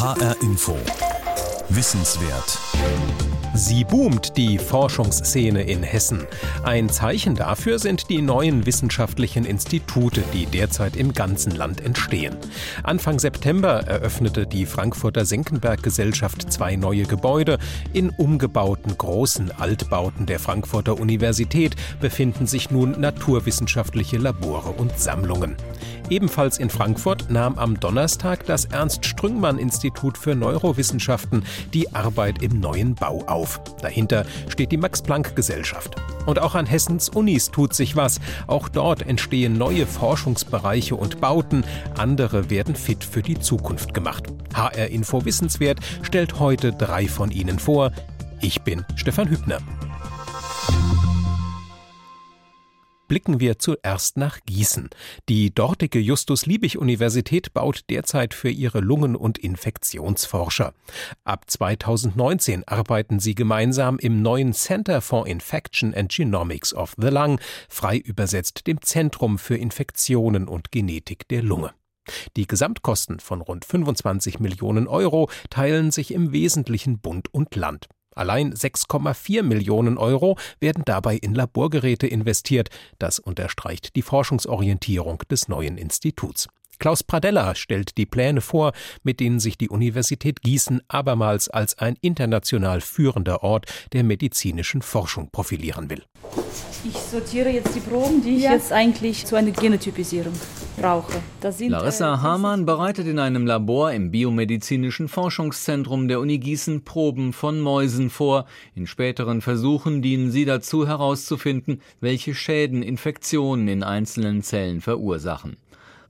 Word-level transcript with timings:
HR 0.00 0.34
Info. 0.42 0.76
Wissenswert. 1.68 2.58
Sie 3.56 3.84
boomt 3.84 4.36
die 4.36 4.58
Forschungsszene 4.58 5.62
in 5.62 5.84
Hessen. 5.84 6.26
Ein 6.64 6.88
Zeichen 6.88 7.36
dafür 7.36 7.78
sind 7.78 8.10
die 8.10 8.20
neuen 8.20 8.66
wissenschaftlichen 8.66 9.44
Institute, 9.44 10.24
die 10.32 10.46
derzeit 10.46 10.96
im 10.96 11.12
ganzen 11.12 11.54
Land 11.54 11.80
entstehen. 11.80 12.36
Anfang 12.82 13.20
September 13.20 13.86
eröffnete 13.86 14.48
die 14.48 14.66
Frankfurter 14.66 15.24
Senckenberg 15.24 15.84
Gesellschaft 15.84 16.52
zwei 16.52 16.74
neue 16.74 17.04
Gebäude. 17.04 17.58
In 17.92 18.10
umgebauten 18.10 18.98
großen 18.98 19.52
Altbauten 19.52 20.26
der 20.26 20.40
Frankfurter 20.40 20.98
Universität 20.98 21.76
befinden 22.00 22.48
sich 22.48 22.72
nun 22.72 23.00
naturwissenschaftliche 23.00 24.18
Labore 24.18 24.70
und 24.70 24.98
Sammlungen. 24.98 25.56
Ebenfalls 26.10 26.58
in 26.58 26.68
Frankfurt 26.68 27.30
nahm 27.30 27.56
am 27.58 27.80
Donnerstag 27.80 28.44
das 28.46 28.66
Ernst-Strüngmann-Institut 28.66 30.18
für 30.18 30.34
Neurowissenschaften 30.34 31.44
die 31.72 31.94
Arbeit 31.94 32.42
im 32.42 32.60
neuen 32.60 32.94
Bau 32.94 33.24
auf. 33.26 33.43
Dahinter 33.80 34.24
steht 34.48 34.72
die 34.72 34.76
Max-Planck-Gesellschaft. 34.76 35.96
Und 36.26 36.38
auch 36.38 36.54
an 36.54 36.66
Hessens 36.66 37.08
Unis 37.08 37.50
tut 37.50 37.74
sich 37.74 37.96
was. 37.96 38.20
Auch 38.46 38.68
dort 38.68 39.06
entstehen 39.06 39.58
neue 39.58 39.86
Forschungsbereiche 39.86 40.96
und 40.96 41.20
Bauten. 41.20 41.64
Andere 41.96 42.50
werden 42.50 42.74
fit 42.74 43.04
für 43.04 43.22
die 43.22 43.38
Zukunft 43.38 43.94
gemacht. 43.94 44.24
HR 44.54 44.88
Info 44.88 45.24
Wissenswert 45.24 45.80
stellt 46.02 46.38
heute 46.38 46.72
drei 46.72 47.08
von 47.08 47.30
ihnen 47.30 47.58
vor. 47.58 47.92
Ich 48.40 48.62
bin 48.62 48.84
Stefan 48.96 49.28
Hübner. 49.28 49.58
Blicken 53.06 53.38
wir 53.38 53.58
zuerst 53.58 54.16
nach 54.16 54.40
Gießen. 54.46 54.88
Die 55.28 55.54
dortige 55.54 55.98
Justus-Liebig-Universität 55.98 57.52
baut 57.52 57.84
derzeit 57.90 58.32
für 58.34 58.48
ihre 58.48 58.80
Lungen- 58.80 59.16
und 59.16 59.38
Infektionsforscher. 59.38 60.72
Ab 61.24 61.44
2019 61.46 62.66
arbeiten 62.66 63.20
sie 63.20 63.34
gemeinsam 63.34 63.98
im 63.98 64.22
neuen 64.22 64.52
Center 64.54 65.00
for 65.00 65.26
Infection 65.26 65.94
and 65.94 66.10
Genomics 66.10 66.72
of 66.72 66.94
the 66.98 67.08
Lung, 67.08 67.40
frei 67.68 67.98
übersetzt 67.98 68.66
dem 68.66 68.80
Zentrum 68.80 69.38
für 69.38 69.56
Infektionen 69.56 70.48
und 70.48 70.72
Genetik 70.72 71.28
der 71.28 71.42
Lunge. 71.42 71.72
Die 72.36 72.46
Gesamtkosten 72.46 73.20
von 73.20 73.40
rund 73.40 73.64
25 73.64 74.38
Millionen 74.40 74.86
Euro 74.88 75.30
teilen 75.50 75.90
sich 75.90 76.12
im 76.12 76.32
Wesentlichen 76.32 76.98
Bund 76.98 77.32
und 77.32 77.54
Land. 77.56 77.88
Allein 78.14 78.54
6,4 78.54 79.42
Millionen 79.42 79.98
Euro 79.98 80.36
werden 80.60 80.82
dabei 80.84 81.16
in 81.16 81.34
Laborgeräte 81.34 82.06
investiert. 82.06 82.70
Das 82.98 83.18
unterstreicht 83.18 83.96
die 83.96 84.02
Forschungsorientierung 84.02 85.22
des 85.30 85.48
neuen 85.48 85.78
Instituts. 85.78 86.48
Klaus 86.78 87.02
Pradella 87.02 87.54
stellt 87.54 87.96
die 87.96 88.06
Pläne 88.06 88.40
vor, 88.40 88.72
mit 89.02 89.20
denen 89.20 89.40
sich 89.40 89.56
die 89.56 89.68
Universität 89.68 90.42
Gießen 90.42 90.82
abermals 90.88 91.48
als 91.48 91.78
ein 91.78 91.96
international 92.00 92.80
führender 92.80 93.42
Ort 93.42 93.66
der 93.92 94.04
medizinischen 94.04 94.82
Forschung 94.82 95.30
profilieren 95.30 95.88
will. 95.90 96.04
Ich 96.84 96.96
sortiere 96.96 97.48
jetzt 97.48 97.74
die 97.74 97.80
Proben, 97.80 98.22
die 98.22 98.36
ich 98.36 98.42
ja. 98.42 98.52
jetzt 98.52 98.72
eigentlich 98.72 99.24
zu 99.24 99.36
einer 99.36 99.52
Genotypisierung 99.52 100.34
brauche. 100.76 101.20
Larissa 101.68 102.14
äh, 102.14 102.18
Hamann 102.18 102.66
bereitet 102.66 103.06
in 103.06 103.18
einem 103.18 103.46
Labor 103.46 103.92
im 103.92 104.10
Biomedizinischen 104.10 105.08
Forschungszentrum 105.08 106.08
der 106.08 106.20
Uni 106.20 106.38
Gießen 106.38 106.84
Proben 106.84 107.32
von 107.32 107.60
Mäusen 107.60 108.10
vor. 108.10 108.46
In 108.74 108.86
späteren 108.86 109.40
Versuchen 109.40 110.02
dienen 110.02 110.30
sie 110.30 110.44
dazu 110.44 110.86
herauszufinden, 110.86 111.80
welche 112.00 112.34
Schäden 112.34 112.82
Infektionen 112.82 113.68
in 113.68 113.82
einzelnen 113.82 114.42
Zellen 114.42 114.80
verursachen. 114.80 115.56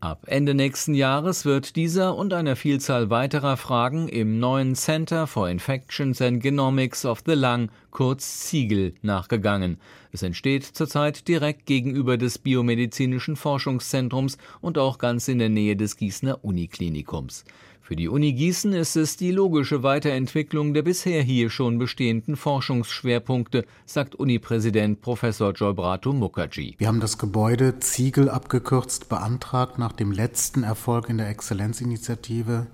Ab 0.04 0.24
Ende 0.26 0.52
nächsten 0.52 0.92
Jahres 0.92 1.46
wird 1.46 1.76
dieser 1.76 2.14
und 2.14 2.34
einer 2.34 2.56
Vielzahl 2.56 3.08
weiterer 3.08 3.56
Fragen 3.56 4.06
im 4.06 4.38
neuen 4.38 4.74
Center 4.74 5.26
for 5.26 5.48
Infections 5.48 6.20
and 6.20 6.42
Genomics 6.42 7.06
of 7.06 7.22
the 7.24 7.32
Lung, 7.32 7.70
kurz 7.90 8.40
Ziegel, 8.40 8.92
nachgegangen. 9.00 9.78
Es 10.14 10.22
entsteht 10.22 10.64
zurzeit 10.64 11.26
direkt 11.26 11.66
gegenüber 11.66 12.16
des 12.16 12.38
Biomedizinischen 12.38 13.34
Forschungszentrums 13.34 14.38
und 14.60 14.78
auch 14.78 14.98
ganz 14.98 15.26
in 15.26 15.40
der 15.40 15.48
Nähe 15.48 15.74
des 15.74 15.96
Gießener 15.96 16.44
Uniklinikums. 16.44 17.44
Für 17.82 17.96
die 17.96 18.06
Uni 18.06 18.32
Gießen 18.32 18.74
ist 18.74 18.94
es 18.94 19.16
die 19.16 19.32
logische 19.32 19.82
Weiterentwicklung 19.82 20.72
der 20.72 20.82
bisher 20.82 21.20
hier 21.20 21.50
schon 21.50 21.80
bestehenden 21.80 22.36
Forschungsschwerpunkte, 22.36 23.66
sagt 23.86 24.14
Uni-Präsident 24.14 25.00
Professor 25.00 25.50
Joybrato 25.50 26.12
Mukherjee. 26.12 26.76
Wir 26.78 26.86
haben 26.86 27.00
das 27.00 27.18
Gebäude 27.18 27.80
Ziegel 27.80 28.28
abgekürzt 28.28 29.08
beantragt 29.08 29.80
nach 29.80 29.92
dem 29.92 30.12
letzten 30.12 30.62
Erfolg 30.62 31.08
in 31.08 31.18
der 31.18 31.28
Exzellenzinitiative 31.28 32.68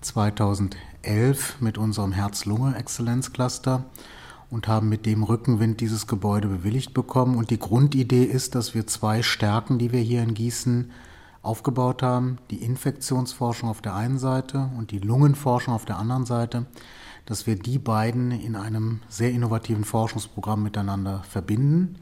2011 0.00 1.56
mit 1.58 1.76
unserem 1.76 2.12
Herz-Lunge-Exzellenzcluster 2.12 3.84
und 4.54 4.68
haben 4.68 4.88
mit 4.88 5.04
dem 5.04 5.24
Rückenwind 5.24 5.80
dieses 5.80 6.06
Gebäude 6.06 6.46
bewilligt 6.46 6.94
bekommen. 6.94 7.36
Und 7.36 7.50
die 7.50 7.58
Grundidee 7.58 8.22
ist, 8.22 8.54
dass 8.54 8.72
wir 8.72 8.86
zwei 8.86 9.20
Stärken, 9.20 9.80
die 9.80 9.90
wir 9.90 9.98
hier 9.98 10.22
in 10.22 10.32
Gießen 10.32 10.92
aufgebaut 11.42 12.04
haben, 12.04 12.38
die 12.52 12.62
Infektionsforschung 12.62 13.68
auf 13.68 13.82
der 13.82 13.96
einen 13.96 14.16
Seite 14.16 14.70
und 14.78 14.92
die 14.92 15.00
Lungenforschung 15.00 15.74
auf 15.74 15.86
der 15.86 15.98
anderen 15.98 16.24
Seite, 16.24 16.66
dass 17.26 17.48
wir 17.48 17.56
die 17.56 17.80
beiden 17.80 18.30
in 18.30 18.54
einem 18.54 19.00
sehr 19.08 19.32
innovativen 19.32 19.82
Forschungsprogramm 19.82 20.62
miteinander 20.62 21.24
verbinden 21.28 21.96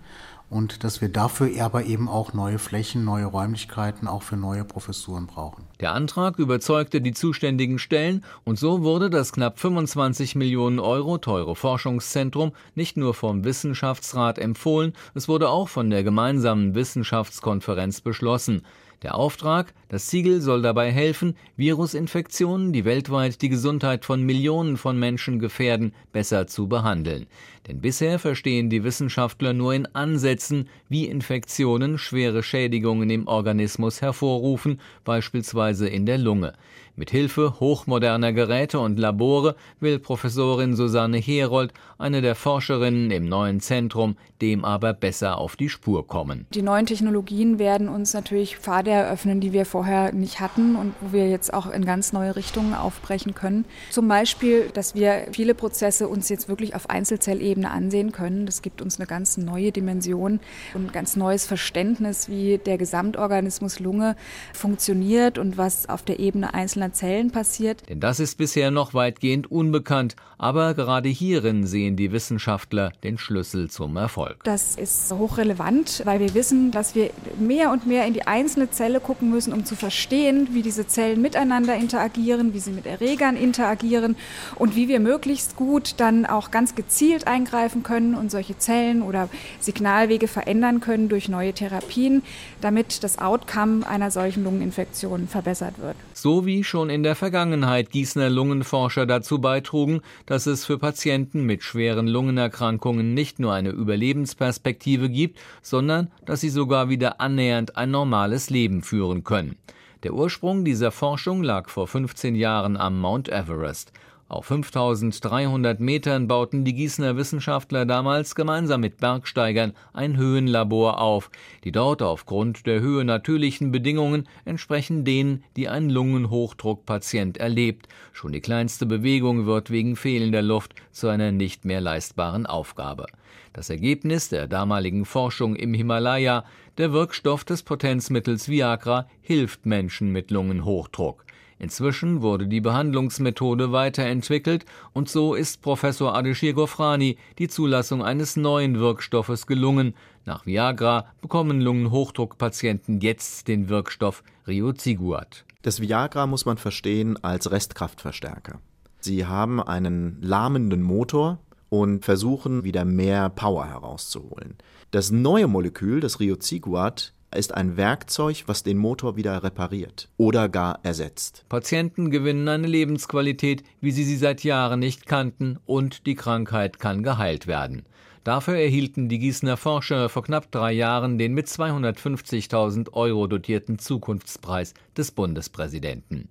und 0.52 0.84
dass 0.84 1.00
wir 1.00 1.08
dafür 1.08 1.48
aber 1.64 1.84
eben 1.84 2.08
auch 2.08 2.34
neue 2.34 2.58
Flächen, 2.58 3.04
neue 3.04 3.24
Räumlichkeiten 3.24 4.06
auch 4.06 4.22
für 4.22 4.36
neue 4.36 4.64
Professuren 4.64 5.26
brauchen. 5.26 5.64
Der 5.80 5.92
Antrag 5.92 6.38
überzeugte 6.38 7.00
die 7.00 7.14
zuständigen 7.14 7.78
Stellen 7.78 8.22
und 8.44 8.58
so 8.58 8.82
wurde 8.82 9.08
das 9.08 9.32
knapp 9.32 9.58
25 9.58 10.34
Millionen 10.34 10.78
Euro 10.78 11.16
teure 11.16 11.56
Forschungszentrum 11.56 12.52
nicht 12.74 12.98
nur 12.98 13.14
vom 13.14 13.44
Wissenschaftsrat 13.44 14.38
empfohlen, 14.38 14.92
es 15.14 15.26
wurde 15.26 15.48
auch 15.48 15.68
von 15.68 15.88
der 15.88 16.04
gemeinsamen 16.04 16.74
Wissenschaftskonferenz 16.74 18.02
beschlossen. 18.02 18.62
Der 19.02 19.16
Auftrag, 19.16 19.74
das 19.88 20.08
Siegel 20.08 20.40
soll 20.40 20.62
dabei 20.62 20.92
helfen, 20.92 21.34
Virusinfektionen, 21.56 22.72
die 22.72 22.84
weltweit 22.84 23.42
die 23.42 23.48
Gesundheit 23.48 24.04
von 24.04 24.22
Millionen 24.22 24.76
von 24.76 24.96
Menschen 24.96 25.40
gefährden, 25.40 25.92
besser 26.12 26.46
zu 26.46 26.68
behandeln. 26.68 27.26
Denn 27.66 27.80
bisher 27.80 28.20
verstehen 28.20 28.70
die 28.70 28.84
Wissenschaftler 28.84 29.52
nur 29.54 29.74
in 29.74 29.86
Ansätzen, 29.86 30.68
wie 30.88 31.06
Infektionen 31.06 31.98
schwere 31.98 32.44
Schädigungen 32.44 33.10
im 33.10 33.26
Organismus 33.26 34.02
hervorrufen, 34.02 34.80
beispielsweise 35.04 35.88
in 35.88 36.06
der 36.06 36.18
Lunge. 36.18 36.54
Mit 36.94 37.10
Hilfe 37.10 37.58
hochmoderner 37.58 38.34
Geräte 38.34 38.78
und 38.78 38.98
Labore 38.98 39.56
will 39.80 39.98
Professorin 39.98 40.76
Susanne 40.76 41.16
Herold, 41.16 41.72
eine 41.96 42.20
der 42.20 42.34
Forscherinnen 42.34 43.10
im 43.10 43.30
neuen 43.30 43.60
Zentrum, 43.60 44.16
dem 44.42 44.62
aber 44.62 44.92
besser 44.92 45.38
auf 45.38 45.56
die 45.56 45.70
Spur 45.70 46.06
kommen. 46.06 46.46
Die 46.52 46.60
neuen 46.60 46.84
Technologien 46.84 47.58
werden 47.58 47.88
uns 47.88 48.12
natürlich 48.12 48.58
Pfade 48.58 48.90
eröffnen, 48.90 49.40
die 49.40 49.54
wir 49.54 49.64
vorher 49.64 50.12
nicht 50.12 50.40
hatten 50.40 50.76
und 50.76 50.92
wo 51.00 51.14
wir 51.14 51.30
jetzt 51.30 51.54
auch 51.54 51.70
in 51.70 51.86
ganz 51.86 52.12
neue 52.12 52.36
Richtungen 52.36 52.74
aufbrechen 52.74 53.34
können. 53.34 53.64
Zum 53.88 54.06
Beispiel, 54.06 54.68
dass 54.74 54.94
wir 54.94 55.28
viele 55.32 55.54
Prozesse 55.54 56.08
uns 56.08 56.28
jetzt 56.28 56.50
wirklich 56.50 56.74
auf 56.74 56.90
Einzelzellebene 56.90 57.70
ansehen 57.70 58.12
können. 58.12 58.44
Das 58.44 58.60
gibt 58.60 58.82
uns 58.82 58.98
eine 58.98 59.06
ganz 59.06 59.38
neue 59.38 59.72
Dimension 59.72 60.40
und 60.74 60.88
ein 60.88 60.92
ganz 60.92 61.16
neues 61.16 61.46
Verständnis, 61.46 62.28
wie 62.28 62.58
der 62.58 62.76
Gesamtorganismus 62.76 63.80
Lunge 63.80 64.14
funktioniert 64.52 65.38
und 65.38 65.56
was 65.56 65.88
auf 65.88 66.02
der 66.02 66.18
Ebene 66.18 66.52
einzelner 66.52 66.81
Zellen 66.90 67.30
passiert. 67.30 67.88
Denn 67.88 68.00
das 68.00 68.18
ist 68.18 68.38
bisher 68.38 68.70
noch 68.70 68.94
weitgehend 68.94 69.50
unbekannt, 69.50 70.16
aber 70.38 70.74
gerade 70.74 71.08
hierin 71.08 71.66
sehen 71.66 71.96
die 71.96 72.10
Wissenschaftler 72.10 72.92
den 73.04 73.18
Schlüssel 73.18 73.70
zum 73.70 73.96
Erfolg. 73.96 74.42
Das 74.44 74.74
ist 74.76 75.12
hochrelevant, 75.12 76.02
weil 76.04 76.18
wir 76.18 76.34
wissen, 76.34 76.70
dass 76.70 76.94
wir 76.94 77.10
mehr 77.38 77.70
und 77.70 77.86
mehr 77.86 78.06
in 78.06 78.14
die 78.14 78.26
einzelne 78.26 78.70
Zelle 78.70 79.00
gucken 79.00 79.30
müssen, 79.30 79.52
um 79.52 79.64
zu 79.64 79.76
verstehen, 79.76 80.48
wie 80.52 80.62
diese 80.62 80.86
Zellen 80.86 81.22
miteinander 81.22 81.76
interagieren, 81.76 82.54
wie 82.54 82.58
sie 82.58 82.72
mit 82.72 82.86
Erregern 82.86 83.36
interagieren 83.36 84.16
und 84.56 84.74
wie 84.74 84.88
wir 84.88 84.98
möglichst 84.98 85.56
gut 85.56 85.94
dann 85.98 86.26
auch 86.26 86.50
ganz 86.50 86.74
gezielt 86.74 87.26
eingreifen 87.26 87.82
können 87.82 88.14
und 88.14 88.30
solche 88.30 88.58
Zellen 88.58 89.02
oder 89.02 89.28
Signalwege 89.60 90.28
verändern 90.28 90.80
können 90.80 91.08
durch 91.08 91.28
neue 91.28 91.52
Therapien, 91.52 92.22
damit 92.60 93.04
das 93.04 93.18
Outcome 93.18 93.86
einer 93.86 94.10
solchen 94.10 94.44
Lungeninfektion 94.44 95.28
verbessert 95.28 95.78
wird. 95.78 95.96
So 96.14 96.46
wie 96.46 96.64
schon 96.72 96.88
in 96.88 97.02
der 97.02 97.14
Vergangenheit 97.14 97.90
Gießener 97.90 98.30
Lungenforscher 98.30 99.04
dazu 99.04 99.42
beitrugen, 99.42 100.00
dass 100.24 100.46
es 100.46 100.64
für 100.64 100.78
Patienten 100.78 101.44
mit 101.44 101.62
schweren 101.62 102.08
Lungenerkrankungen 102.08 103.12
nicht 103.12 103.38
nur 103.38 103.52
eine 103.52 103.68
Überlebensperspektive 103.68 105.10
gibt, 105.10 105.38
sondern 105.60 106.10
dass 106.24 106.40
sie 106.40 106.48
sogar 106.48 106.88
wieder 106.88 107.20
annähernd 107.20 107.76
ein 107.76 107.90
normales 107.90 108.48
Leben 108.48 108.82
führen 108.82 109.22
können. 109.22 109.56
Der 110.02 110.14
Ursprung 110.14 110.64
dieser 110.64 110.92
Forschung 110.92 111.42
lag 111.42 111.68
vor 111.68 111.86
15 111.86 112.34
Jahren 112.36 112.78
am 112.78 112.98
Mount 112.98 113.28
Everest. 113.28 113.92
Auf 114.32 114.46
5300 114.46 115.78
Metern 115.78 116.26
bauten 116.26 116.64
die 116.64 116.72
Gießener 116.72 117.18
Wissenschaftler 117.18 117.84
damals 117.84 118.34
gemeinsam 118.34 118.80
mit 118.80 118.96
Bergsteigern 118.96 119.74
ein 119.92 120.16
Höhenlabor 120.16 121.02
auf. 121.02 121.30
Die 121.64 121.70
dort 121.70 122.00
aufgrund 122.00 122.66
der 122.66 122.80
Höhe 122.80 123.04
natürlichen 123.04 123.72
Bedingungen 123.72 124.26
entsprechen 124.46 125.04
denen, 125.04 125.44
die 125.54 125.68
ein 125.68 125.90
Lungenhochdruckpatient 125.90 127.36
erlebt. 127.36 127.88
Schon 128.14 128.32
die 128.32 128.40
kleinste 128.40 128.86
Bewegung 128.86 129.44
wird 129.44 129.68
wegen 129.70 129.96
fehlender 129.96 130.40
Luft 130.40 130.76
zu 130.92 131.08
einer 131.08 131.30
nicht 131.30 131.66
mehr 131.66 131.82
leistbaren 131.82 132.46
Aufgabe. 132.46 133.08
Das 133.52 133.68
Ergebnis 133.68 134.30
der 134.30 134.48
damaligen 134.48 135.04
Forschung 135.04 135.56
im 135.56 135.74
Himalaya, 135.74 136.46
der 136.78 136.94
Wirkstoff 136.94 137.44
des 137.44 137.64
Potenzmittels 137.64 138.48
Viagra, 138.48 139.06
hilft 139.20 139.66
Menschen 139.66 140.10
mit 140.10 140.30
Lungenhochdruck. 140.30 141.26
Inzwischen 141.62 142.22
wurde 142.22 142.48
die 142.48 142.60
Behandlungsmethode 142.60 143.70
weiterentwickelt 143.70 144.64
und 144.94 145.08
so 145.08 145.34
ist 145.34 145.62
Professor 145.62 146.12
Adeshir 146.12 146.54
Gofrani 146.54 147.18
die 147.38 147.46
Zulassung 147.46 148.02
eines 148.02 148.34
neuen 148.34 148.80
Wirkstoffes 148.80 149.46
gelungen. 149.46 149.94
Nach 150.24 150.44
Viagra 150.44 151.06
bekommen 151.20 151.60
Lungenhochdruckpatienten 151.60 153.00
jetzt 153.00 153.46
den 153.46 153.68
Wirkstoff 153.68 154.24
Rioziguat. 154.48 155.44
Das 155.62 155.80
Viagra 155.80 156.26
muss 156.26 156.46
man 156.46 156.56
verstehen 156.58 157.16
als 157.22 157.52
Restkraftverstärker. 157.52 158.58
Sie 158.98 159.26
haben 159.26 159.62
einen 159.62 160.20
lahmenden 160.20 160.82
Motor 160.82 161.38
und 161.68 162.04
versuchen 162.04 162.64
wieder 162.64 162.84
mehr 162.84 163.28
Power 163.28 163.66
herauszuholen. 163.68 164.56
Das 164.90 165.12
neue 165.12 165.46
Molekül, 165.46 166.00
das 166.00 166.18
Rioziguat, 166.18 167.12
ist 167.36 167.54
ein 167.54 167.76
Werkzeug, 167.76 168.44
was 168.46 168.62
den 168.62 168.78
Motor 168.78 169.16
wieder 169.16 169.42
repariert 169.42 170.08
oder 170.16 170.48
gar 170.48 170.80
ersetzt. 170.82 171.44
Patienten 171.48 172.10
gewinnen 172.10 172.48
eine 172.48 172.66
Lebensqualität, 172.66 173.62
wie 173.80 173.90
sie 173.90 174.04
sie 174.04 174.16
seit 174.16 174.44
Jahren 174.44 174.80
nicht 174.80 175.06
kannten, 175.06 175.58
und 175.66 176.06
die 176.06 176.14
Krankheit 176.14 176.78
kann 176.78 177.02
geheilt 177.02 177.46
werden. 177.46 177.84
Dafür 178.24 178.54
erhielten 178.54 179.08
die 179.08 179.18
Gießener 179.18 179.56
Forscher 179.56 180.08
vor 180.08 180.22
knapp 180.22 180.52
drei 180.52 180.70
Jahren 180.72 181.18
den 181.18 181.34
mit 181.34 181.48
250.000 181.48 182.92
Euro 182.92 183.26
dotierten 183.26 183.80
Zukunftspreis 183.80 184.74
des 184.96 185.10
Bundespräsidenten. 185.10 186.28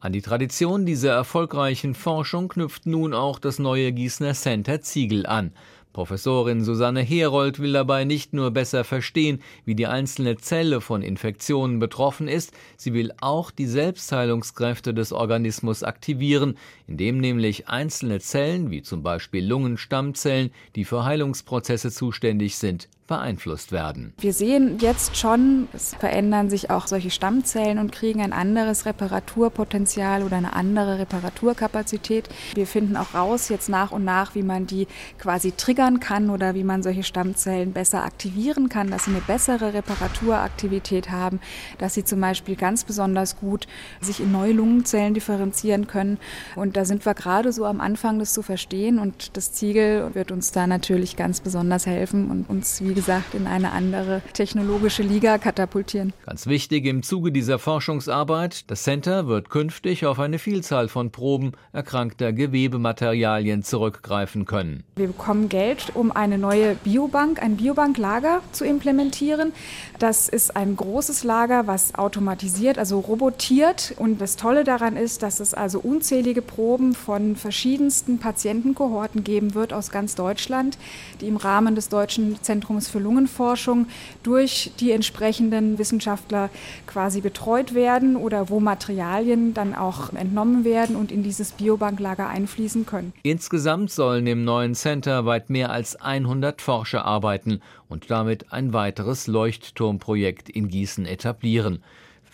An 0.00 0.12
die 0.12 0.20
Tradition 0.20 0.84
dieser 0.84 1.12
erfolgreichen 1.12 1.94
Forschung 1.94 2.48
knüpft 2.48 2.84
nun 2.84 3.14
auch 3.14 3.38
das 3.38 3.58
neue 3.58 3.90
Gießener 3.92 4.34
Center 4.34 4.82
Ziegel 4.82 5.24
an. 5.24 5.52
Professorin 5.92 6.62
Susanne 6.62 7.00
Herold 7.00 7.58
will 7.58 7.72
dabei 7.72 8.04
nicht 8.04 8.32
nur 8.32 8.52
besser 8.52 8.84
verstehen, 8.84 9.42
wie 9.64 9.74
die 9.74 9.88
einzelne 9.88 10.36
Zelle 10.36 10.80
von 10.80 11.02
Infektionen 11.02 11.80
betroffen 11.80 12.28
ist, 12.28 12.52
sie 12.76 12.94
will 12.94 13.12
auch 13.20 13.50
die 13.50 13.66
Selbstheilungskräfte 13.66 14.94
des 14.94 15.12
Organismus 15.12 15.82
aktivieren, 15.82 16.56
indem 16.86 17.18
nämlich 17.18 17.68
einzelne 17.68 18.20
Zellen, 18.20 18.70
wie 18.70 18.82
zum 18.82 19.02
Beispiel 19.02 19.44
Lungenstammzellen, 19.44 20.50
die 20.76 20.84
für 20.84 21.04
Heilungsprozesse 21.04 21.90
zuständig 21.90 22.56
sind, 22.56 22.88
beeinflusst 23.10 23.72
werden. 23.72 24.14
Wir 24.20 24.32
sehen 24.32 24.78
jetzt 24.78 25.16
schon, 25.16 25.66
es 25.72 25.94
verändern 25.96 26.48
sich 26.48 26.70
auch 26.70 26.86
solche 26.86 27.10
Stammzellen 27.10 27.78
und 27.78 27.90
kriegen 27.90 28.22
ein 28.22 28.32
anderes 28.32 28.86
Reparaturpotenzial 28.86 30.22
oder 30.22 30.36
eine 30.36 30.52
andere 30.54 31.00
Reparaturkapazität. 31.00 32.28
Wir 32.54 32.68
finden 32.68 32.96
auch 32.96 33.12
raus 33.12 33.48
jetzt 33.48 33.68
nach 33.68 33.90
und 33.90 34.04
nach, 34.04 34.36
wie 34.36 34.44
man 34.44 34.68
die 34.68 34.86
quasi 35.18 35.50
triggern 35.50 35.98
kann 35.98 36.30
oder 36.30 36.54
wie 36.54 36.62
man 36.62 36.84
solche 36.84 37.02
Stammzellen 37.02 37.72
besser 37.72 38.04
aktivieren 38.04 38.68
kann, 38.68 38.92
dass 38.92 39.06
sie 39.06 39.10
eine 39.10 39.20
bessere 39.20 39.74
Reparaturaktivität 39.74 41.10
haben, 41.10 41.40
dass 41.78 41.94
sie 41.94 42.04
zum 42.04 42.20
Beispiel 42.20 42.54
ganz 42.54 42.84
besonders 42.84 43.36
gut 43.36 43.66
sich 44.00 44.20
in 44.20 44.30
neue 44.30 44.52
Lungenzellen 44.52 45.14
differenzieren 45.14 45.88
können. 45.88 46.18
Und 46.54 46.76
da 46.76 46.84
sind 46.84 47.04
wir 47.04 47.14
gerade 47.14 47.52
so 47.52 47.64
am 47.64 47.80
Anfang, 47.80 48.20
das 48.20 48.32
zu 48.32 48.42
verstehen. 48.42 49.00
Und 49.00 49.36
das 49.36 49.52
Ziegel 49.52 50.14
wird 50.14 50.30
uns 50.30 50.52
da 50.52 50.68
natürlich 50.68 51.16
ganz 51.16 51.40
besonders 51.40 51.86
helfen 51.86 52.30
und 52.30 52.48
uns, 52.48 52.80
wie 52.80 52.99
gesagt, 53.00 53.34
in 53.34 53.46
eine 53.46 53.72
andere 53.72 54.20
technologische 54.34 55.02
Liga 55.02 55.38
katapultieren. 55.38 56.12
Ganz 56.26 56.46
wichtig 56.46 56.84
im 56.84 57.02
Zuge 57.02 57.32
dieser 57.32 57.58
Forschungsarbeit, 57.58 58.70
das 58.70 58.82
Center 58.82 59.26
wird 59.26 59.48
künftig 59.48 60.04
auf 60.04 60.18
eine 60.18 60.38
Vielzahl 60.38 60.88
von 60.88 61.10
Proben 61.10 61.52
erkrankter 61.72 62.34
Gewebematerialien 62.34 63.62
zurückgreifen 63.62 64.44
können. 64.44 64.84
Wir 64.96 65.06
bekommen 65.06 65.48
Geld, 65.48 65.92
um 65.94 66.12
eine 66.12 66.36
neue 66.36 66.74
Biobank, 66.74 67.42
ein 67.42 67.56
Biobanklager 67.56 68.42
zu 68.52 68.66
implementieren. 68.66 69.54
Das 69.98 70.28
ist 70.28 70.54
ein 70.54 70.76
großes 70.76 71.24
Lager, 71.24 71.66
was 71.66 71.94
automatisiert, 71.94 72.76
also 72.76 73.00
robotiert. 73.00 73.94
Und 73.96 74.20
das 74.20 74.36
Tolle 74.36 74.62
daran 74.62 74.98
ist, 74.98 75.22
dass 75.22 75.40
es 75.40 75.54
also 75.54 75.80
unzählige 75.80 76.42
Proben 76.42 76.92
von 76.92 77.34
verschiedensten 77.34 78.18
Patientenkohorten 78.18 79.24
geben 79.24 79.54
wird 79.54 79.72
aus 79.72 79.90
ganz 79.90 80.16
Deutschland, 80.16 80.76
die 81.22 81.28
im 81.28 81.38
Rahmen 81.38 81.74
des 81.74 81.88
Deutschen 81.88 82.36
Zentrums 82.42 82.89
für 82.90 82.98
Lungenforschung 82.98 83.86
durch 84.22 84.72
die 84.80 84.92
entsprechenden 84.92 85.78
Wissenschaftler 85.78 86.50
quasi 86.86 87.20
betreut 87.20 87.74
werden 87.74 88.16
oder 88.16 88.50
wo 88.50 88.60
Materialien 88.60 89.54
dann 89.54 89.74
auch 89.74 90.12
entnommen 90.12 90.64
werden 90.64 90.96
und 90.96 91.12
in 91.12 91.22
dieses 91.22 91.52
Biobanklager 91.52 92.28
einfließen 92.28 92.86
können. 92.86 93.12
Insgesamt 93.22 93.90
sollen 93.90 94.26
im 94.26 94.44
neuen 94.44 94.74
Center 94.74 95.24
weit 95.24 95.50
mehr 95.50 95.70
als 95.70 95.96
100 95.96 96.60
Forscher 96.60 97.04
arbeiten 97.04 97.60
und 97.88 98.10
damit 98.10 98.52
ein 98.52 98.72
weiteres 98.72 99.26
Leuchtturmprojekt 99.26 100.48
in 100.48 100.68
Gießen 100.68 101.06
etablieren. 101.06 101.82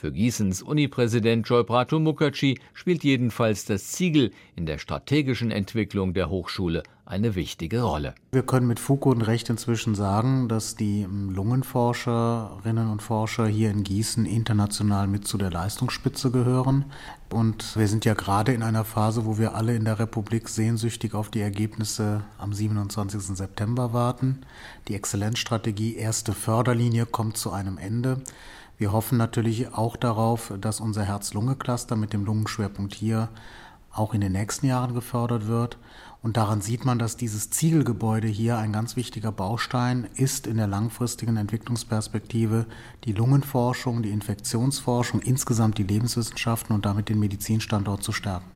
Für 0.06 0.12
Gießens 0.12 0.62
Unipräsident 0.62 1.48
Joybrato 1.48 1.98
Mukherjee 1.98 2.60
spielt 2.74 3.02
jedenfalls 3.02 3.64
das 3.64 3.88
Ziegel 3.88 4.30
in 4.54 4.64
der 4.64 4.78
strategischen 4.78 5.50
Entwicklung 5.50 6.14
der 6.14 6.30
Hochschule 6.30 6.84
eine 7.04 7.34
wichtige 7.34 7.82
Rolle. 7.82 8.14
Wir 8.30 8.44
können 8.44 8.68
mit 8.68 8.78
Fug 8.78 9.04
und 9.06 9.22
Recht 9.22 9.50
inzwischen 9.50 9.96
sagen, 9.96 10.48
dass 10.48 10.76
die 10.76 11.06
Lungenforscherinnen 11.08 12.88
und 12.88 13.02
Forscher 13.02 13.48
hier 13.48 13.72
in 13.72 13.82
Gießen 13.82 14.26
international 14.26 15.08
mit 15.08 15.26
zu 15.26 15.38
der 15.38 15.50
Leistungsspitze 15.50 16.30
gehören. 16.30 16.84
Und 17.30 17.76
wir 17.76 17.88
sind 17.88 18.04
ja 18.04 18.14
gerade 18.14 18.52
in 18.52 18.62
einer 18.62 18.84
Phase, 18.84 19.26
wo 19.26 19.38
wir 19.38 19.56
alle 19.56 19.74
in 19.74 19.84
der 19.84 19.98
Republik 19.98 20.48
sehnsüchtig 20.48 21.14
auf 21.14 21.30
die 21.30 21.40
Ergebnisse 21.40 22.22
am 22.38 22.52
27. 22.52 23.36
September 23.36 23.92
warten. 23.92 24.42
Die 24.86 24.94
Exzellenzstrategie 24.94 25.96
erste 25.96 26.32
Förderlinie 26.32 27.06
kommt 27.06 27.36
zu 27.36 27.50
einem 27.50 27.78
Ende. 27.78 28.22
Wir 28.78 28.92
hoffen 28.92 29.16
natürlich 29.16 29.72
auch 29.72 29.96
darauf, 29.96 30.52
dass 30.60 30.80
unser 30.80 31.02
Herz-Lunge-Cluster 31.02 31.96
mit 31.96 32.12
dem 32.12 32.24
Lungenschwerpunkt 32.24 32.94
hier 32.94 33.30
auch 33.90 34.12
in 34.12 34.20
den 34.20 34.32
nächsten 34.32 34.66
Jahren 34.66 34.94
gefördert 34.94 35.46
wird. 35.46 35.78
Und 36.22 36.36
daran 36.36 36.60
sieht 36.60 36.84
man, 36.84 36.98
dass 36.98 37.16
dieses 37.16 37.50
Ziegelgebäude 37.50 38.28
hier 38.28 38.58
ein 38.58 38.72
ganz 38.72 38.96
wichtiger 38.96 39.32
Baustein 39.32 40.08
ist 40.14 40.46
in 40.46 40.56
der 40.56 40.66
langfristigen 40.66 41.36
Entwicklungsperspektive, 41.36 42.66
die 43.04 43.12
Lungenforschung, 43.12 44.02
die 44.02 44.10
Infektionsforschung, 44.10 45.22
insgesamt 45.22 45.78
die 45.78 45.84
Lebenswissenschaften 45.84 46.74
und 46.74 46.84
damit 46.84 47.08
den 47.08 47.18
Medizinstandort 47.18 48.02
zu 48.02 48.12
stärken. 48.12 48.55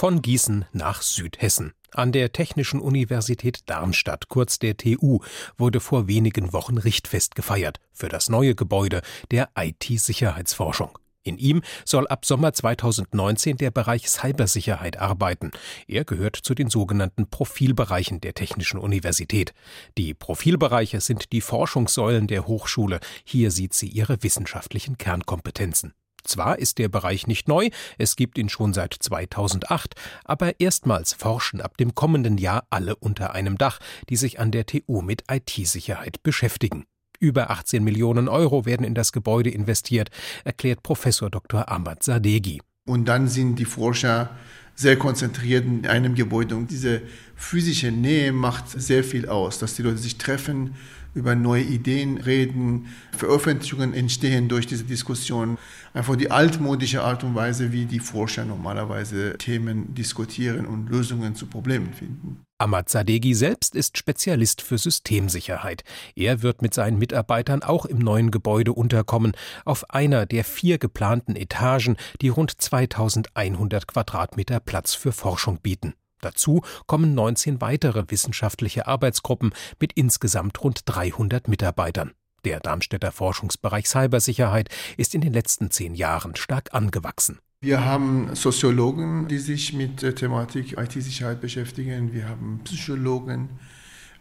Von 0.00 0.22
Gießen 0.22 0.64
nach 0.72 1.02
Südhessen. 1.02 1.74
An 1.90 2.10
der 2.10 2.32
Technischen 2.32 2.80
Universität 2.80 3.68
Darmstadt, 3.68 4.30
kurz 4.30 4.58
der 4.58 4.78
TU, 4.78 5.18
wurde 5.58 5.78
vor 5.78 6.08
wenigen 6.08 6.54
Wochen 6.54 6.78
Richtfest 6.78 7.34
gefeiert 7.34 7.80
für 7.92 8.08
das 8.08 8.30
neue 8.30 8.54
Gebäude 8.54 9.02
der 9.30 9.50
IT-Sicherheitsforschung. 9.54 10.98
In 11.22 11.36
ihm 11.36 11.60
soll 11.84 12.08
ab 12.08 12.24
Sommer 12.24 12.54
2019 12.54 13.58
der 13.58 13.70
Bereich 13.70 14.08
Cybersicherheit 14.08 14.96
arbeiten. 14.96 15.50
Er 15.86 16.06
gehört 16.06 16.36
zu 16.36 16.54
den 16.54 16.70
sogenannten 16.70 17.28
Profilbereichen 17.28 18.22
der 18.22 18.32
Technischen 18.32 18.80
Universität. 18.80 19.52
Die 19.98 20.14
Profilbereiche 20.14 21.02
sind 21.02 21.30
die 21.30 21.42
Forschungssäulen 21.42 22.26
der 22.26 22.46
Hochschule. 22.46 23.00
Hier 23.22 23.50
sieht 23.50 23.74
sie 23.74 23.88
ihre 23.88 24.22
wissenschaftlichen 24.22 24.96
Kernkompetenzen. 24.96 25.92
Zwar 26.24 26.58
ist 26.58 26.78
der 26.78 26.88
Bereich 26.88 27.26
nicht 27.26 27.48
neu, 27.48 27.70
es 27.98 28.16
gibt 28.16 28.38
ihn 28.38 28.48
schon 28.48 28.72
seit 28.72 28.94
2008, 28.94 29.94
aber 30.24 30.60
erstmals 30.60 31.12
forschen 31.12 31.60
ab 31.60 31.76
dem 31.76 31.94
kommenden 31.94 32.38
Jahr 32.38 32.64
alle 32.70 32.96
unter 32.96 33.34
einem 33.34 33.58
Dach, 33.58 33.78
die 34.08 34.16
sich 34.16 34.40
an 34.40 34.50
der 34.50 34.66
TU 34.66 35.02
mit 35.02 35.24
IT-Sicherheit 35.30 36.22
beschäftigen. 36.22 36.84
Über 37.18 37.50
18 37.50 37.84
Millionen 37.84 38.28
Euro 38.28 38.64
werden 38.64 38.84
in 38.84 38.94
das 38.94 39.12
Gebäude 39.12 39.50
investiert, 39.50 40.10
erklärt 40.44 40.82
Professor 40.82 41.28
Dr. 41.28 41.70
Ahmad 41.70 42.02
Sadegi. 42.02 42.62
Und 42.86 43.06
dann 43.06 43.28
sind 43.28 43.58
die 43.58 43.66
Forscher 43.66 44.30
sehr 44.74 44.96
konzentriert 44.96 45.66
in 45.66 45.86
einem 45.86 46.14
Gebäude 46.14 46.56
und 46.56 46.70
diese 46.70 47.02
physische 47.40 47.90
Nähe 47.90 48.32
macht 48.32 48.68
sehr 48.68 49.02
viel 49.02 49.28
aus, 49.28 49.58
dass 49.58 49.74
die 49.74 49.82
Leute 49.82 49.98
sich 49.98 50.18
treffen, 50.18 50.74
über 51.14 51.34
neue 51.34 51.62
Ideen 51.62 52.18
reden. 52.18 52.86
Veröffentlichungen 53.16 53.94
entstehen 53.94 54.48
durch 54.48 54.66
diese 54.66 54.84
Diskussion. 54.84 55.58
Einfach 55.92 56.14
die 56.16 56.30
altmodische 56.30 57.02
Art 57.02 57.24
und 57.24 57.34
Weise, 57.34 57.72
wie 57.72 57.86
die 57.86 57.98
Forscher 57.98 58.44
normalerweise 58.44 59.36
Themen 59.38 59.94
diskutieren 59.94 60.66
und 60.66 60.88
Lösungen 60.88 61.34
zu 61.34 61.46
Problemen 61.46 61.92
finden. 61.92 62.44
Ahmad 62.58 62.90
Sadeghi 62.90 63.34
selbst 63.34 63.74
ist 63.74 63.96
Spezialist 63.96 64.60
für 64.60 64.76
Systemsicherheit. 64.76 65.82
Er 66.14 66.42
wird 66.42 66.60
mit 66.62 66.74
seinen 66.74 66.98
Mitarbeitern 66.98 67.62
auch 67.62 67.86
im 67.86 67.98
neuen 67.98 68.30
Gebäude 68.30 68.74
unterkommen, 68.74 69.32
auf 69.64 69.90
einer 69.90 70.26
der 70.26 70.44
vier 70.44 70.78
geplanten 70.78 71.36
Etagen, 71.36 71.96
die 72.20 72.28
rund 72.28 72.60
2100 72.60 73.88
Quadratmeter 73.88 74.60
Platz 74.60 74.94
für 74.94 75.12
Forschung 75.12 75.58
bieten. 75.62 75.94
Dazu 76.20 76.62
kommen 76.86 77.14
19 77.14 77.60
weitere 77.60 78.04
wissenschaftliche 78.08 78.86
Arbeitsgruppen 78.86 79.52
mit 79.80 79.92
insgesamt 79.94 80.62
rund 80.62 80.82
300 80.84 81.48
Mitarbeitern. 81.48 82.12
Der 82.44 82.60
Darmstädter 82.60 83.12
Forschungsbereich 83.12 83.86
Cybersicherheit 83.86 84.68
ist 84.96 85.14
in 85.14 85.20
den 85.20 85.32
letzten 85.32 85.70
zehn 85.70 85.94
Jahren 85.94 86.36
stark 86.36 86.72
angewachsen. 86.72 87.38
Wir 87.62 87.84
haben 87.84 88.34
Soziologen, 88.34 89.28
die 89.28 89.38
sich 89.38 89.74
mit 89.74 90.00
der 90.00 90.14
Thematik 90.14 90.78
IT-Sicherheit 90.78 91.42
beschäftigen. 91.42 92.14
Wir 92.14 92.26
haben 92.26 92.60
Psychologen, 92.64 93.50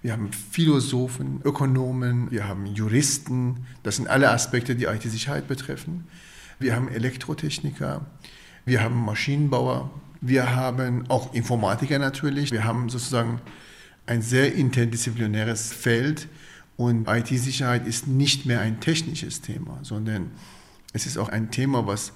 wir 0.01 0.11
haben 0.11 0.31
Philosophen, 0.33 1.41
Ökonomen, 1.45 2.31
wir 2.31 2.49
haben 2.49 2.65
Juristen. 2.65 3.65
Das 3.83 3.95
sind 3.95 4.09
alle 4.09 4.29
Aspekte, 4.29 4.75
die 4.75 4.85
IT-Sicherheit 4.85 5.47
betreffen. 5.47 6.07
Wir 6.59 6.75
haben 6.75 6.89
Elektrotechniker, 6.89 8.05
wir 8.65 8.83
haben 8.83 9.05
Maschinenbauer, 9.05 9.89
wir 10.21 10.55
haben 10.55 11.09
auch 11.09 11.33
Informatiker 11.33 11.99
natürlich. 11.99 12.51
Wir 12.51 12.63
haben 12.63 12.89
sozusagen 12.89 13.41
ein 14.05 14.21
sehr 14.21 14.53
interdisziplinäres 14.53 15.71
Feld 15.71 16.27
und 16.77 17.07
IT-Sicherheit 17.07 17.87
ist 17.87 18.07
nicht 18.07 18.45
mehr 18.45 18.61
ein 18.61 18.79
technisches 18.79 19.41
Thema, 19.41 19.79
sondern 19.83 20.31
es 20.93 21.05
ist 21.05 21.17
auch 21.17 21.29
ein 21.29 21.51
Thema, 21.51 21.85
was 21.85 22.13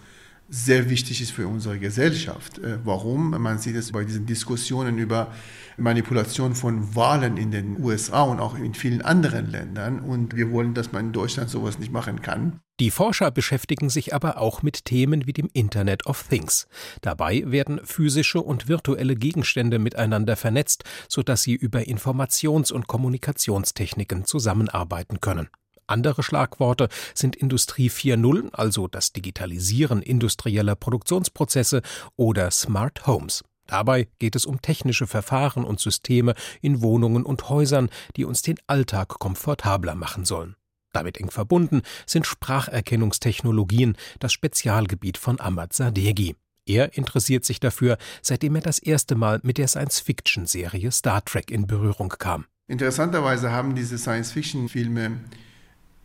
sehr 0.50 0.90
wichtig 0.90 1.22
ist 1.22 1.32
für 1.32 1.48
unsere 1.48 1.80
Gesellschaft. 1.80 2.60
Äh, 2.60 2.78
warum? 2.84 3.32
Man 3.32 3.58
sieht 3.58 3.76
es 3.76 3.92
bei 3.92 4.04
diesen 4.04 4.26
Diskussionen 4.26 4.98
über 4.98 5.34
Manipulation 5.78 6.56
von 6.56 6.96
Wahlen 6.96 7.38
in 7.38 7.52
den 7.52 7.82
USA 7.82 8.24
und 8.24 8.40
auch 8.40 8.56
in 8.56 8.74
vielen 8.74 9.02
anderen 9.02 9.50
Ländern. 9.50 10.00
Und 10.00 10.36
wir 10.36 10.52
wollen, 10.52 10.74
dass 10.74 10.92
man 10.92 11.08
in 11.08 11.12
Deutschland 11.14 11.50
sowas 11.50 11.80
nicht 11.80 11.92
machen 11.92 12.22
kann. 12.22 12.60
Die 12.80 12.92
Forscher 12.92 13.32
beschäftigen 13.32 13.90
sich 13.90 14.14
aber 14.14 14.40
auch 14.40 14.64
mit 14.64 14.86
Themen 14.86 15.28
wie 15.28 15.34
dem 15.34 15.50
Internet 15.54 16.06
of 16.06 16.24
Things. 16.28 16.68
Dabei 17.02 17.44
werden 17.46 17.80
physische 17.84 18.42
und 18.42 18.68
virtuelle 18.68 19.16
Gegenstände 19.16 19.80
miteinander 19.80 20.36
vernetzt, 20.36 20.84
sodass 21.08 21.44
sie 21.44 21.54
über 21.54 21.80
Informations- 21.82 22.72
und 22.72 22.88
Kommunikationstechniken 22.88 24.26
zusammenarbeiten 24.26 25.22
können. 25.22 25.50
Andere 25.94 26.24
Schlagworte 26.24 26.90
sind 27.14 27.36
Industrie 27.36 27.88
4.0, 27.88 28.52
also 28.52 28.88
das 28.88 29.14
Digitalisieren 29.14 30.02
industrieller 30.02 30.76
Produktionsprozesse, 30.76 31.84
oder 32.16 32.50
Smart 32.50 33.06
Homes. 33.06 33.44
Dabei 33.68 34.08
geht 34.18 34.36
es 34.36 34.48
um 34.48 34.60
technische 34.60 35.06
Verfahren 35.06 35.64
und 35.64 35.80
Systeme 35.80 36.34
in 36.62 36.82
Wohnungen 36.82 37.24
und 37.24 37.48
Häusern, 37.48 37.90
die 38.16 38.26
uns 38.26 38.42
den 38.42 38.58
Alltag 38.66 39.20
komfortabler 39.20 39.94
machen 39.94 40.26
sollen. 40.26 40.56
Damit 40.94 41.20
eng 41.20 41.30
verbunden 41.30 41.84
sind 42.08 42.26
Spracherkennungstechnologien, 42.26 43.96
das 44.20 44.34
Spezialgebiet 44.34 45.20
von 45.20 45.40
Ahmad 45.40 45.74
Sadeghi. 45.74 46.36
Er 46.66 46.98
interessiert 46.98 47.46
sich 47.46 47.60
dafür, 47.60 48.00
seitdem 48.24 48.56
er 48.56 48.62
das 48.62 48.80
erste 48.80 49.14
Mal 49.14 49.42
mit 49.44 49.60
der 49.60 49.68
Science-Fiction-Serie 49.68 50.92
Star 50.92 51.24
Trek 51.24 51.52
in 51.52 51.68
Berührung 51.68 52.10
kam. 52.10 52.46
Interessanterweise 52.68 53.52
haben 53.52 53.76
diese 53.76 54.00
Science-Fiction-Filme 54.00 55.20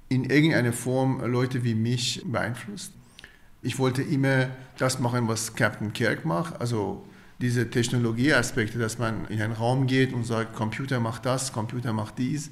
in 0.09 0.25
irgendeiner 0.25 0.73
Form 0.73 1.21
Leute 1.25 1.65
wie 1.65 1.75
mich 1.75 2.23
beeinflusst. 2.25 2.93
Ich 3.63 3.79
wollte 3.79 4.03
immer 4.03 4.49
das 4.79 4.99
machen, 5.01 5.29
was 5.29 5.55
Captain 5.55 5.93
Kirk 5.93 6.25
macht, 6.25 6.61
also 6.61 7.05
diese 7.41 7.71
Technologieaspekte, 7.71 8.79
dass 8.79 8.99
man 8.99 9.27
in 9.29 9.41
einen 9.41 9.53
Raum 9.53 9.87
geht 9.87 10.13
und 10.13 10.25
sagt, 10.25 10.55
Computer 10.55 11.01
macht 11.01 11.27
das, 11.27 11.53
Computer 11.53 11.93
macht 11.93 12.19
dies. 12.19 12.51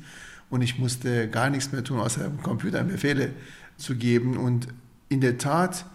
Und 0.48 0.62
ich 0.62 0.78
musste 0.78 1.28
gar 1.28 1.50
nichts 1.50 1.72
mehr 1.72 1.82
tun, 1.82 1.98
außer 1.98 2.28
dem 2.28 2.42
Computer 2.42 2.84
Befehle 2.84 3.32
zu 3.76 3.96
geben. 3.96 4.36
Und 4.36 4.68
in 5.08 5.20
der 5.20 5.38
Tat, 5.38 5.86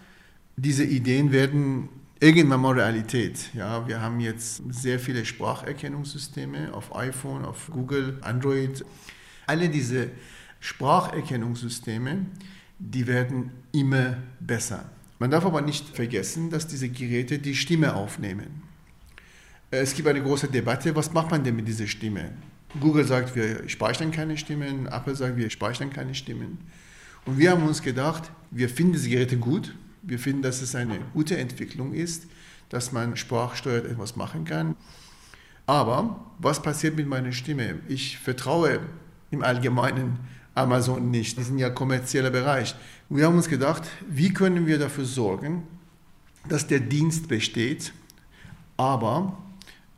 diese 0.58 0.84
Ideen 0.84 1.32
werden 1.32 1.88
irgendwann 2.20 2.60
mal 2.60 2.74
Realität. 2.74 3.54
Ja, 3.54 3.88
wir 3.88 4.02
haben 4.02 4.20
jetzt 4.20 4.62
sehr 4.70 5.00
viele 5.00 5.24
Spracherkennungssysteme 5.24 6.74
auf 6.74 6.94
iPhone, 6.96 7.46
auf 7.46 7.70
Google, 7.72 8.18
Android. 8.22 8.84
Alle 9.48 9.70
diese 9.70 10.10
Spracherkennungssysteme, 10.62 12.26
die 12.80 13.06
werden 13.06 13.52
immer 13.74 14.18
besser. 14.40 14.86
Man 15.20 15.30
darf 15.30 15.46
aber 15.46 15.62
nicht 15.62 15.90
vergessen, 15.90 16.50
dass 16.50 16.68
diese 16.68 16.90
Geräte 16.90 17.38
die 17.38 17.56
Stimme 17.56 17.96
aufnehmen. 17.96 18.64
Es 19.70 19.94
gibt 19.94 20.08
eine 20.08 20.22
große 20.22 20.48
Debatte, 20.48 20.96
was 20.96 21.14
macht 21.14 21.30
man 21.32 21.44
denn 21.44 21.56
mit 21.56 21.68
dieser 21.68 21.88
Stimme? 21.88 22.32
Google 22.80 23.06
sagt, 23.06 23.36
wir 23.36 23.68
speichern 23.70 24.12
keine 24.12 24.38
Stimmen, 24.38 24.88
Apple 24.88 25.16
sagt, 25.16 25.38
wir 25.38 25.50
speichern 25.50 25.92
keine 25.92 26.16
Stimmen. 26.16 26.60
Und 27.26 27.38
wir 27.38 27.52
haben 27.52 27.64
uns 27.64 27.82
gedacht, 27.82 28.32
wir 28.50 28.70
finden 28.70 28.94
diese 28.94 29.10
Geräte 29.10 29.38
gut, 29.38 29.76
wir 30.02 30.20
finden, 30.20 30.42
dass 30.42 30.62
es 30.62 30.76
eine 30.76 31.00
gute 31.14 31.38
Entwicklung 31.38 31.94
ist, 31.94 32.28
dass 32.70 32.92
man 32.92 33.16
sprachsteuert 33.16 33.86
etwas 33.86 34.16
machen 34.16 34.46
kann. 34.46 34.76
Aber 35.68 36.26
was 36.40 36.62
passiert 36.62 36.96
mit 36.96 37.08
meiner 37.08 37.32
Stimme? 37.32 37.80
Ich 37.88 38.18
vertraue 38.18 38.80
im 39.30 39.44
Allgemeinen 39.44 40.20
Amazon 40.56 41.12
nicht. 41.12 41.38
Die 41.38 41.44
sind 41.44 41.58
ja 41.58 41.70
kommerzieller 41.70 42.30
Bereich. 42.30 42.76
Wir 43.10 43.26
haben 43.26 43.36
uns 43.36 43.50
gedacht, 43.50 43.84
wie 44.10 44.34
können 44.34 44.68
wir 44.68 44.80
dafür 44.80 45.06
sorgen, 45.06 45.64
dass 46.48 46.68
der 46.68 46.80
Dienst 46.80 47.28
besteht, 47.28 47.94
aber 48.78 49.38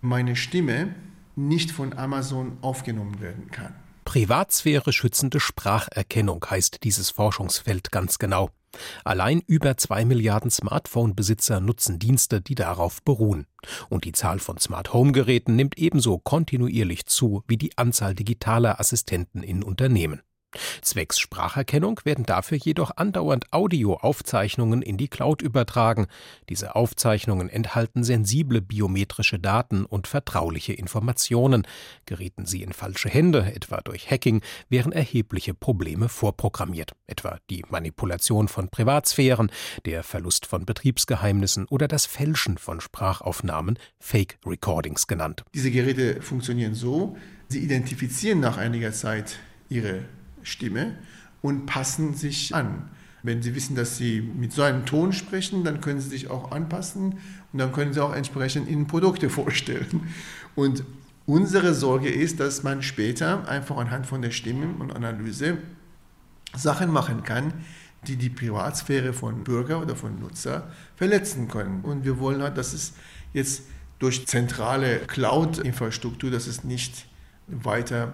meine 0.01 0.35
Stimme 0.35 0.95
nicht 1.35 1.71
von 1.71 1.93
Amazon 1.93 2.57
aufgenommen 2.61 3.21
werden 3.21 3.49
kann. 3.49 3.73
Privatsphäre 4.05 4.91
schützende 4.93 5.39
Spracherkennung 5.39 6.45
heißt 6.47 6.83
dieses 6.83 7.09
Forschungsfeld 7.09 7.91
ganz 7.91 8.19
genau. 8.19 8.49
Allein 9.03 9.41
über 9.45 9.77
zwei 9.77 10.03
Milliarden 10.03 10.51
Smartphone-Besitzer 10.51 11.59
nutzen 11.59 11.99
Dienste, 11.99 12.41
die 12.41 12.55
darauf 12.55 13.01
beruhen. 13.03 13.45
Und 13.89 14.03
die 14.03 14.11
Zahl 14.11 14.39
von 14.39 14.57
Smart 14.57 14.93
Home-Geräten 14.93 15.55
nimmt 15.55 15.77
ebenso 15.77 16.17
kontinuierlich 16.17 17.05
zu 17.05 17.43
wie 17.47 17.57
die 17.57 17.77
Anzahl 17.77 18.15
digitaler 18.15 18.79
Assistenten 18.79 19.43
in 19.43 19.63
Unternehmen. 19.63 20.21
Zwecks 20.81 21.19
Spracherkennung 21.19 21.99
werden 22.03 22.25
dafür 22.25 22.57
jedoch 22.57 22.91
andauernd 22.95 23.51
Audioaufzeichnungen 23.51 24.81
in 24.81 24.97
die 24.97 25.07
Cloud 25.07 25.41
übertragen. 25.41 26.07
Diese 26.49 26.75
Aufzeichnungen 26.75 27.49
enthalten 27.49 28.03
sensible 28.03 28.61
biometrische 28.61 29.39
Daten 29.39 29.85
und 29.85 30.07
vertrauliche 30.07 30.73
Informationen. 30.73 31.67
Gerieten 32.05 32.45
sie 32.45 32.63
in 32.63 32.73
falsche 32.73 33.09
Hände, 33.09 33.51
etwa 33.53 33.81
durch 33.81 34.09
Hacking, 34.09 34.41
wären 34.69 34.91
erhebliche 34.91 35.53
Probleme 35.53 36.09
vorprogrammiert, 36.09 36.91
etwa 37.07 37.37
die 37.49 37.63
Manipulation 37.69 38.47
von 38.47 38.69
Privatsphären, 38.69 39.51
der 39.85 40.03
Verlust 40.03 40.45
von 40.45 40.65
Betriebsgeheimnissen 40.65 41.65
oder 41.65 41.87
das 41.87 42.05
Fälschen 42.05 42.57
von 42.57 42.81
Sprachaufnahmen, 42.81 43.79
Fake 43.99 44.37
Recordings 44.45 45.07
genannt. 45.07 45.43
Diese 45.53 45.71
Geräte 45.71 46.21
funktionieren 46.21 46.75
so, 46.75 47.17
sie 47.47 47.59
identifizieren 47.59 48.39
nach 48.39 48.57
einiger 48.57 48.91
Zeit 48.91 49.39
ihre 49.69 50.03
Stimme 50.43 50.95
und 51.41 51.65
passen 51.65 52.13
sich 52.13 52.53
an. 52.53 52.89
Wenn 53.23 53.41
Sie 53.41 53.55
wissen, 53.55 53.75
dass 53.75 53.97
Sie 53.97 54.21
mit 54.21 54.51
so 54.51 54.63
einem 54.63 54.85
Ton 54.85 55.13
sprechen, 55.13 55.63
dann 55.63 55.79
können 55.79 56.01
Sie 56.01 56.09
sich 56.09 56.29
auch 56.29 56.51
anpassen 56.51 57.19
und 57.53 57.59
dann 57.59 57.71
können 57.71 57.93
Sie 57.93 58.03
auch 58.03 58.13
entsprechend 58.13 58.67
Ihnen 58.67 58.87
Produkte 58.87 59.29
vorstellen. 59.29 60.09
Und 60.55 60.83
unsere 61.25 61.73
Sorge 61.73 62.09
ist, 62.09 62.39
dass 62.39 62.63
man 62.63 62.81
später 62.81 63.47
einfach 63.47 63.77
anhand 63.77 64.05
von 64.05 64.21
der 64.21 64.31
Stimme 64.31 64.75
und 64.79 64.93
Analyse 64.93 65.57
Sachen 66.55 66.91
machen 66.91 67.23
kann, 67.23 67.53
die 68.07 68.17
die 68.17 68.29
Privatsphäre 68.29 69.13
von 69.13 69.43
Bürger 69.43 69.81
oder 69.81 69.95
von 69.95 70.19
Nutzer 70.19 70.69
verletzen 70.95 71.47
können. 71.47 71.81
Und 71.81 72.03
wir 72.03 72.19
wollen 72.19 72.41
halt, 72.41 72.57
dass 72.57 72.73
es 72.73 72.93
jetzt 73.31 73.63
durch 73.99 74.27
zentrale 74.27 74.99
Cloud-Infrastruktur, 74.99 76.29
dass 76.29 76.47
es 76.47 76.65
nicht 76.65 77.05
weiter 77.47 78.13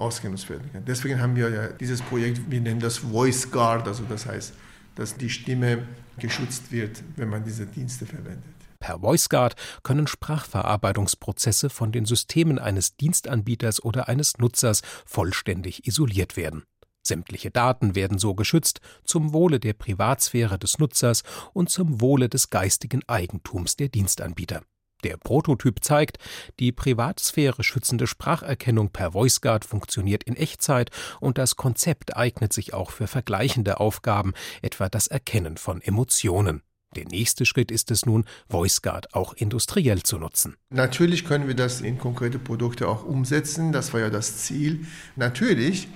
ausgenutzt 0.00 0.48
werden 0.48 0.70
kann. 0.72 0.84
Deswegen 0.84 1.20
haben 1.20 1.36
wir 1.36 1.50
ja 1.50 1.68
dieses 1.68 2.02
Projekt, 2.02 2.50
wir 2.50 2.60
nennen 2.60 2.80
das 2.80 2.98
Voice 2.98 3.50
Guard, 3.50 3.86
also 3.86 4.04
das 4.08 4.26
heißt, 4.26 4.54
dass 4.94 5.16
die 5.16 5.30
Stimme 5.30 5.86
geschützt 6.18 6.72
wird, 6.72 7.02
wenn 7.16 7.28
man 7.28 7.44
diese 7.44 7.66
Dienste 7.66 8.06
verwendet. 8.06 8.44
Per 8.80 9.02
VoiceGuard 9.02 9.56
können 9.82 10.06
Sprachverarbeitungsprozesse 10.06 11.68
von 11.68 11.92
den 11.92 12.06
Systemen 12.06 12.58
eines 12.58 12.96
Dienstanbieters 12.96 13.84
oder 13.84 14.08
eines 14.08 14.38
Nutzers 14.38 14.80
vollständig 15.04 15.86
isoliert 15.86 16.36
werden. 16.36 16.64
Sämtliche 17.02 17.50
Daten 17.50 17.94
werden 17.94 18.18
so 18.18 18.34
geschützt 18.34 18.80
zum 19.04 19.32
Wohle 19.32 19.60
der 19.60 19.74
Privatsphäre 19.74 20.58
des 20.58 20.78
Nutzers 20.78 21.24
und 21.52 21.70
zum 21.70 22.00
Wohle 22.00 22.28
des 22.28 22.50
geistigen 22.50 23.02
Eigentums 23.06 23.76
der 23.76 23.88
Dienstanbieter. 23.88 24.62
Der 25.04 25.16
Prototyp 25.16 25.82
zeigt, 25.82 26.18
die 26.58 26.72
Privatsphäre 26.72 27.62
schützende 27.62 28.06
Spracherkennung 28.06 28.90
per 28.90 29.14
VoiceGuard 29.14 29.64
funktioniert 29.64 30.24
in 30.24 30.36
Echtzeit 30.36 30.90
und 31.20 31.38
das 31.38 31.56
Konzept 31.56 32.16
eignet 32.16 32.52
sich 32.52 32.74
auch 32.74 32.90
für 32.90 33.06
vergleichende 33.06 33.80
Aufgaben, 33.80 34.32
etwa 34.62 34.88
das 34.88 35.06
Erkennen 35.06 35.56
von 35.56 35.80
Emotionen. 35.80 36.62
Der 36.96 37.04
nächste 37.04 37.46
Schritt 37.46 37.70
ist 37.70 37.92
es 37.92 38.04
nun, 38.04 38.24
VoiceGuard 38.48 39.14
auch 39.14 39.32
industriell 39.34 40.02
zu 40.02 40.18
nutzen. 40.18 40.56
Natürlich 40.70 41.24
können 41.24 41.46
wir 41.46 41.54
das 41.54 41.80
in 41.80 41.98
konkrete 41.98 42.40
Produkte 42.40 42.88
auch 42.88 43.04
umsetzen, 43.04 43.70
das 43.70 43.92
war 43.92 44.00
ja 44.00 44.10
das 44.10 44.38
Ziel. 44.38 44.86
Natürlich, 45.14 45.86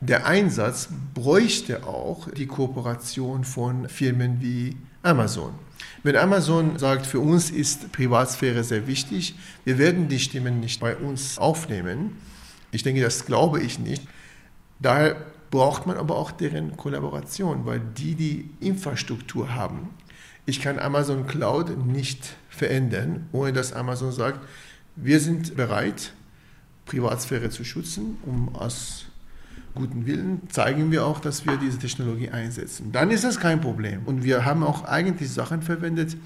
der 0.00 0.26
Einsatz 0.26 0.88
bräuchte 1.14 1.86
auch 1.86 2.30
die 2.30 2.46
Kooperation 2.46 3.44
von 3.44 3.88
Firmen 3.88 4.40
wie 4.40 4.76
Amazon. 5.02 5.54
Wenn 6.02 6.16
Amazon 6.16 6.78
sagt, 6.78 7.06
für 7.06 7.20
uns 7.20 7.50
ist 7.50 7.92
Privatsphäre 7.92 8.64
sehr 8.64 8.86
wichtig, 8.86 9.34
wir 9.64 9.78
werden 9.78 10.08
die 10.08 10.18
Stimmen 10.18 10.60
nicht 10.60 10.80
bei 10.80 10.96
uns 10.96 11.38
aufnehmen, 11.38 12.16
ich 12.74 12.82
denke, 12.82 13.00
das 13.00 13.24
glaube 13.24 13.60
ich 13.60 13.78
nicht. 13.78 14.02
Daher 14.80 15.16
braucht 15.50 15.86
man 15.86 15.96
aber 15.96 16.16
auch 16.16 16.32
deren 16.32 16.76
Kollaboration, 16.76 17.64
weil 17.64 17.80
die 17.80 18.16
die 18.16 18.50
Infrastruktur 18.58 19.54
haben. 19.54 19.90
Ich 20.46 20.60
kann 20.60 20.80
Amazon 20.80 21.26
Cloud 21.26 21.86
nicht 21.86 22.34
verändern, 22.48 23.28
ohne 23.30 23.52
dass 23.52 23.72
Amazon 23.72 24.10
sagt, 24.10 24.40
wir 24.96 25.20
sind 25.20 25.56
bereit, 25.56 26.12
Privatsphäre 26.84 27.48
zu 27.50 27.64
schützen, 27.64 28.18
um 28.26 28.54
aus 28.56 29.06
guten 29.74 30.06
Willen 30.06 30.42
zeigen 30.48 30.90
wir 30.90 31.04
auch, 31.04 31.20
dass 31.20 31.46
wir 31.46 31.56
diese 31.56 31.78
Technologie 31.78 32.30
einsetzen. 32.30 32.92
Dann 32.92 33.10
ist 33.10 33.24
das 33.24 33.38
kein 33.38 33.60
Problem. 33.60 34.02
Und 34.06 34.22
wir 34.22 34.44
haben 34.44 34.62
auch 34.62 34.84
eigentlich 34.84 35.30
Sachen 35.30 35.62
verwendet, 35.62 36.16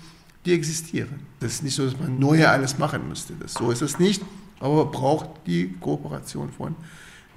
die 0.45 0.53
existieren. 0.53 1.21
Das 1.41 1.55
ist 1.55 1.63
nicht 1.63 1.75
so, 1.75 1.85
dass 1.85 1.99
man 1.99 2.19
neu 2.19 2.47
alles 2.47 2.79
machen 2.79 3.09
müsste. 3.09 3.35
Das, 3.35 3.55
so 3.55 3.71
ist 3.71 3.83
es 3.83 3.99
nicht, 3.99 4.23
aber 4.61 4.87
braucht 4.87 5.31
die 5.47 5.75
Kooperation 5.81 6.51
von 6.51 6.77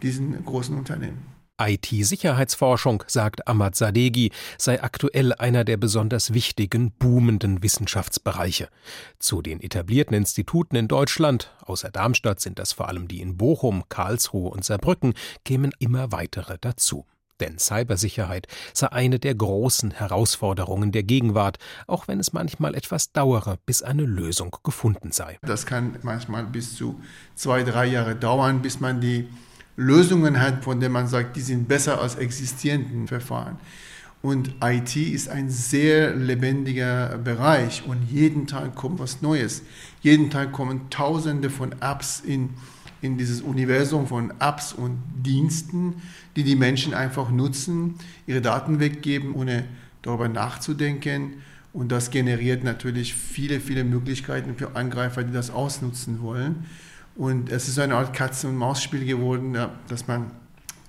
diesen 0.02 0.44
großen 0.44 0.78
Unternehmen. 0.78 1.31
IT-Sicherheitsforschung, 1.70 3.04
sagt 3.08 3.48
Ahmad 3.48 3.76
Sadeghi, 3.76 4.32
sei 4.58 4.82
aktuell 4.82 5.34
einer 5.34 5.64
der 5.64 5.78
besonders 5.78 6.34
wichtigen, 6.34 6.92
boomenden 6.92 7.64
Wissenschaftsbereiche. 7.64 8.70
Zu 9.20 9.42
den 9.42 9.62
etablierten 9.62 10.16
Instituten 10.16 10.76
in 10.76 10.88
Deutschland, 10.88 11.54
außer 11.62 11.92
Darmstadt 11.92 12.40
sind 12.40 12.60
das 12.60 12.74
vor 12.74 12.88
allem 12.88 13.08
die 13.08 13.22
in 13.22 13.38
Bochum, 13.38 13.84
Karlsruhe 13.90 14.50
und 14.50 14.66
Saarbrücken, 14.66 15.14
kämen 15.44 15.72
immer 15.80 16.12
weitere 16.12 16.58
dazu. 16.60 17.06
Denn 17.42 17.58
Cybersicherheit 17.58 18.48
sei 18.74 18.92
eine 18.92 19.20
der 19.20 19.34
großen 19.34 19.92
Herausforderungen 19.92 20.92
der 20.92 21.04
Gegenwart, 21.04 21.58
auch 21.88 22.08
wenn 22.08 22.20
es 22.20 22.34
manchmal 22.34 22.76
etwas 22.76 23.12
dauere, 23.12 23.58
bis 23.66 23.82
eine 23.82 24.04
Lösung 24.04 24.56
gefunden 24.64 25.12
sei. 25.12 25.40
Das 25.42 25.66
kann 25.66 25.98
manchmal 26.04 26.46
bis 26.46 26.76
zu 26.76 27.02
zwei, 27.36 27.64
drei 27.64 27.88
Jahre 27.88 28.16
dauern, 28.16 28.62
bis 28.62 28.80
man 28.80 29.02
die 29.02 29.28
Lösungen 29.82 30.40
hat, 30.40 30.64
von 30.64 30.80
denen 30.80 30.94
man 30.94 31.08
sagt, 31.08 31.36
die 31.36 31.42
sind 31.42 31.68
besser 31.68 32.00
als 32.00 32.16
existierenden 32.16 33.08
Verfahren. 33.08 33.58
Und 34.22 34.54
IT 34.64 34.96
ist 34.96 35.30
ein 35.30 35.50
sehr 35.50 36.16
lebendiger 36.16 37.18
Bereich 37.18 37.84
und 37.88 38.04
jeden 38.12 38.46
Tag 38.46 38.76
kommt 38.76 39.00
was 39.00 39.24
Neues. 39.24 39.64
Jeden 40.02 40.30
Tag 40.30 40.52
kommen 40.52 40.92
Tausende 40.92 41.50
von 41.50 41.72
Apps 41.82 42.20
in, 42.20 42.52
in 43.02 43.18
dieses 43.18 43.42
Universum 43.42 44.06
von 44.06 44.32
Apps 44.40 44.74
und 44.74 45.02
Diensten, 45.26 45.96
die 46.36 46.44
die 46.44 46.56
Menschen 46.56 46.94
einfach 46.94 47.32
nutzen, 47.32 47.96
ihre 48.28 48.42
Daten 48.42 48.80
weggeben, 48.80 49.34
ohne 49.34 49.64
darüber 50.04 50.30
nachzudenken. 50.30 51.42
Und 51.74 51.92
das 51.92 52.12
generiert 52.12 52.64
natürlich 52.64 53.16
viele, 53.16 53.60
viele 53.60 53.84
Möglichkeiten 53.84 54.56
für 54.56 54.76
Angreifer, 54.76 55.24
die 55.24 55.34
das 55.34 55.50
ausnutzen 55.50 56.22
wollen. 56.22 56.66
Und 57.16 57.50
es 57.50 57.68
ist 57.68 57.78
eine 57.80 57.96
Art 57.96 58.14
Katze- 58.14 58.48
und 58.48 58.56
Maus-Spiel 58.56 59.06
geworden, 59.06 59.58
dass 59.88 60.08
man 60.08 60.32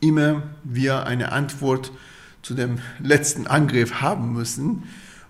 immer 0.00 0.42
wieder 0.64 1.06
eine 1.06 1.32
Antwort 1.32 1.92
zu 2.42 2.54
dem 2.54 2.78
letzten 3.00 3.46
Angriff 3.46 4.00
haben 4.00 4.32
müssen. 4.32 4.84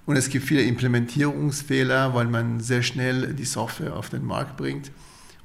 Und 0.07 0.17
es 0.17 0.29
gibt 0.29 0.47
viele 0.47 0.63
Implementierungsfehler, 0.63 2.15
weil 2.15 2.27
man 2.27 2.61
sehr 2.61 2.83
schnell 2.83 3.35
die 3.35 3.45
Software 3.45 3.95
auf 3.95 4.11
den 4.11 4.27
Markt 4.27 4.57
bringt. 4.57 4.91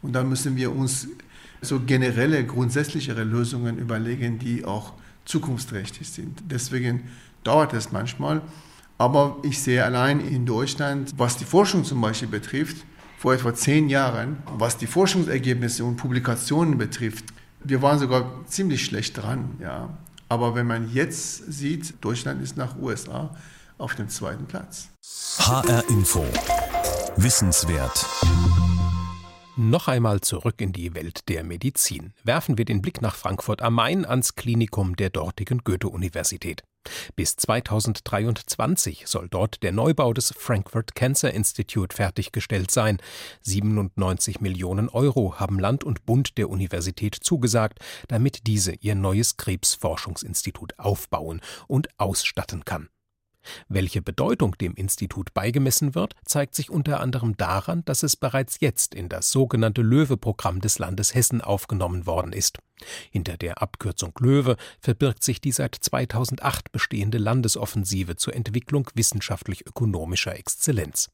Und 0.01 0.13
dann 0.13 0.29
müssen 0.29 0.55
wir 0.55 0.75
uns 0.75 1.07
so 1.61 1.79
generelle, 1.79 2.45
grundsätzlichere 2.45 3.23
Lösungen 3.23 3.77
überlegen, 3.77 4.39
die 4.39 4.65
auch 4.65 4.93
zukunftsträchtig 5.25 6.09
sind. 6.09 6.43
Deswegen 6.49 7.03
dauert 7.43 7.73
es 7.73 7.91
manchmal. 7.91 8.41
Aber 8.97 9.37
ich 9.43 9.61
sehe 9.61 9.83
allein 9.83 10.19
in 10.19 10.45
Deutschland, 10.45 11.13
was 11.17 11.37
die 11.37 11.45
Forschung 11.45 11.83
zum 11.83 12.01
Beispiel 12.01 12.27
betrifft, 12.27 12.77
vor 13.17 13.33
etwa 13.33 13.53
zehn 13.53 13.89
Jahren, 13.89 14.37
was 14.57 14.77
die 14.77 14.87
Forschungsergebnisse 14.87 15.83
und 15.83 15.97
Publikationen 15.97 16.77
betrifft. 16.77 17.25
Wir 17.63 17.81
waren 17.81 17.99
sogar 17.99 18.45
ziemlich 18.45 18.85
schlecht 18.85 19.17
dran. 19.17 19.57
Ja. 19.59 19.97
Aber 20.29 20.55
wenn 20.55 20.67
man 20.67 20.93
jetzt 20.93 21.51
sieht, 21.51 21.95
Deutschland 22.01 22.41
ist 22.41 22.57
nach 22.57 22.77
USA 22.77 23.35
auf 23.77 23.95
dem 23.95 24.07
zweiten 24.09 24.45
Platz. 24.45 24.89
HR 25.39 25.83
Info. 25.89 26.23
Wissenswert. 27.15 28.05
Noch 29.55 29.87
einmal 29.87 30.21
zurück 30.21 30.61
in 30.61 30.71
die 30.71 30.93
Welt 30.93 31.29
der 31.29 31.43
Medizin. 31.43 32.13
Werfen 32.23 32.59
wir 32.59 32.65
den 32.65 32.83
Blick 32.83 33.01
nach 33.01 33.15
Frankfurt 33.15 33.63
am 33.63 33.73
Main 33.73 34.05
ans 34.05 34.35
Klinikum 34.35 34.95
der 34.95 35.09
dortigen 35.09 35.63
Goethe-Universität. 35.63 36.61
Bis 37.15 37.35
2023 37.35 39.07
soll 39.07 39.27
dort 39.29 39.63
der 39.63 39.71
Neubau 39.71 40.13
des 40.13 40.33
Frankfurt 40.37 40.95
Cancer 40.95 41.33
Institute 41.33 41.95
fertiggestellt 41.95 42.71
sein. 42.71 42.97
97 43.41 44.41
Millionen 44.41 44.89
Euro 44.89 45.39
haben 45.39 45.59
Land 45.59 45.83
und 45.83 46.05
Bund 46.05 46.37
der 46.37 46.49
Universität 46.49 47.15
zugesagt, 47.15 47.79
damit 48.07 48.47
diese 48.47 48.73
ihr 48.73 48.95
neues 48.95 49.37
Krebsforschungsinstitut 49.37 50.77
aufbauen 50.79 51.41
und 51.67 51.89
ausstatten 51.97 52.65
kann. 52.65 52.89
Welche 53.67 54.01
Bedeutung 54.01 54.57
dem 54.57 54.73
Institut 54.75 55.33
beigemessen 55.33 55.95
wird, 55.95 56.15
zeigt 56.25 56.55
sich 56.55 56.69
unter 56.69 56.99
anderem 56.99 57.37
daran, 57.37 57.83
dass 57.85 58.03
es 58.03 58.15
bereits 58.15 58.57
jetzt 58.59 58.95
in 58.95 59.09
das 59.09 59.31
sogenannte 59.31 59.81
Löwe-Programm 59.81 60.61
des 60.61 60.79
Landes 60.79 61.13
Hessen 61.13 61.41
aufgenommen 61.41 62.05
worden 62.05 62.33
ist. 62.33 62.59
Hinter 63.11 63.37
der 63.37 63.61
Abkürzung 63.61 64.13
Löwe 64.19 64.55
verbirgt 64.79 65.23
sich 65.23 65.41
die 65.41 65.51
seit 65.51 65.75
2008 65.75 66.71
bestehende 66.71 67.17
Landesoffensive 67.17 68.15
zur 68.15 68.35
Entwicklung 68.35 68.89
wissenschaftlich-ökonomischer 68.93 70.37
Exzellenz. 70.37 71.09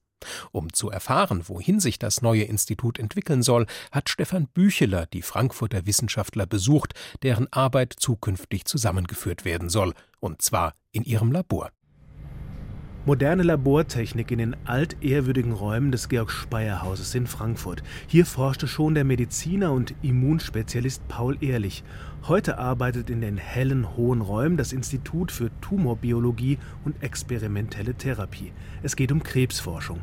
Um 0.52 0.72
zu 0.74 0.89
erfahren, 0.89 1.48
wohin 1.48 1.80
sich 1.80 2.00
das 2.00 2.22
neue 2.22 2.43
Institut 2.43 3.00
entwickeln 3.00 3.43
soll, 3.43 3.65
hat 3.91 4.10
Stefan 4.10 4.48
Bücheler 4.48 5.06
die 5.08 5.22
Frankfurter 5.22 5.86
Wissenschaftler 5.86 6.46
besucht, 6.46 6.93
deren 7.24 7.52
Arbeit 7.52 7.93
zukünftig 7.98 8.65
zusammengeführt 8.65 9.46
werden 9.46 9.69
soll, 9.69 9.93
und 10.19 10.41
zwar 10.41 10.76
in 10.91 11.04
ihrem 11.04 11.32
Labor. 11.32 11.72
Moderne 13.06 13.44
Labortechnik 13.44 14.32
in 14.32 14.38
den 14.38 14.56
altehrwürdigen 14.63 15.52
Räumen 15.52 15.92
des 15.92 16.08
Georg-Speyer-Hauses 16.08 17.13
in 17.16 17.28
Frankfurt. 17.28 17.84
Hier 18.08 18.26
forschte 18.26 18.66
schon 18.66 18.96
der 18.96 19.04
Mediziner 19.04 19.74
und 19.74 19.94
Immunspezialist 20.02 21.06
Paul 21.10 21.38
Ehrlich. 21.42 21.84
Heute 22.30 22.60
arbeitet 22.60 23.10
in 23.10 23.20
den 23.20 23.36
hellen, 23.36 23.98
hohen 23.98 24.22
Räumen 24.22 24.56
das 24.56 24.72
Institut 24.72 25.34
für 25.34 25.52
Tumorbiologie 25.60 26.60
und 26.86 27.04
experimentelle 27.04 27.94
Therapie. 27.94 28.54
Es 28.84 28.96
geht 28.96 29.12
um 29.12 29.22
Krebsforschung. 29.22 30.00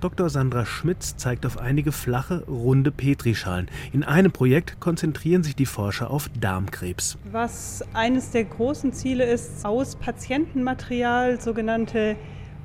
Dr. 0.00 0.28
Sandra 0.28 0.64
Schmitz 0.64 1.16
zeigt 1.16 1.44
auf 1.44 1.58
einige 1.58 1.90
flache, 1.90 2.44
runde 2.46 2.92
Petrischalen. 2.92 3.66
In 3.92 4.04
einem 4.04 4.30
Projekt 4.30 4.78
konzentrieren 4.78 5.42
sich 5.42 5.56
die 5.56 5.66
Forscher 5.66 6.12
auf 6.12 6.30
Darmkrebs. 6.40 7.18
Was 7.32 7.82
eines 7.94 8.30
der 8.30 8.44
großen 8.44 8.92
Ziele 8.92 9.24
ist, 9.24 9.64
aus 9.64 9.96
Patientenmaterial 9.96 11.40
sogenannte 11.40 12.14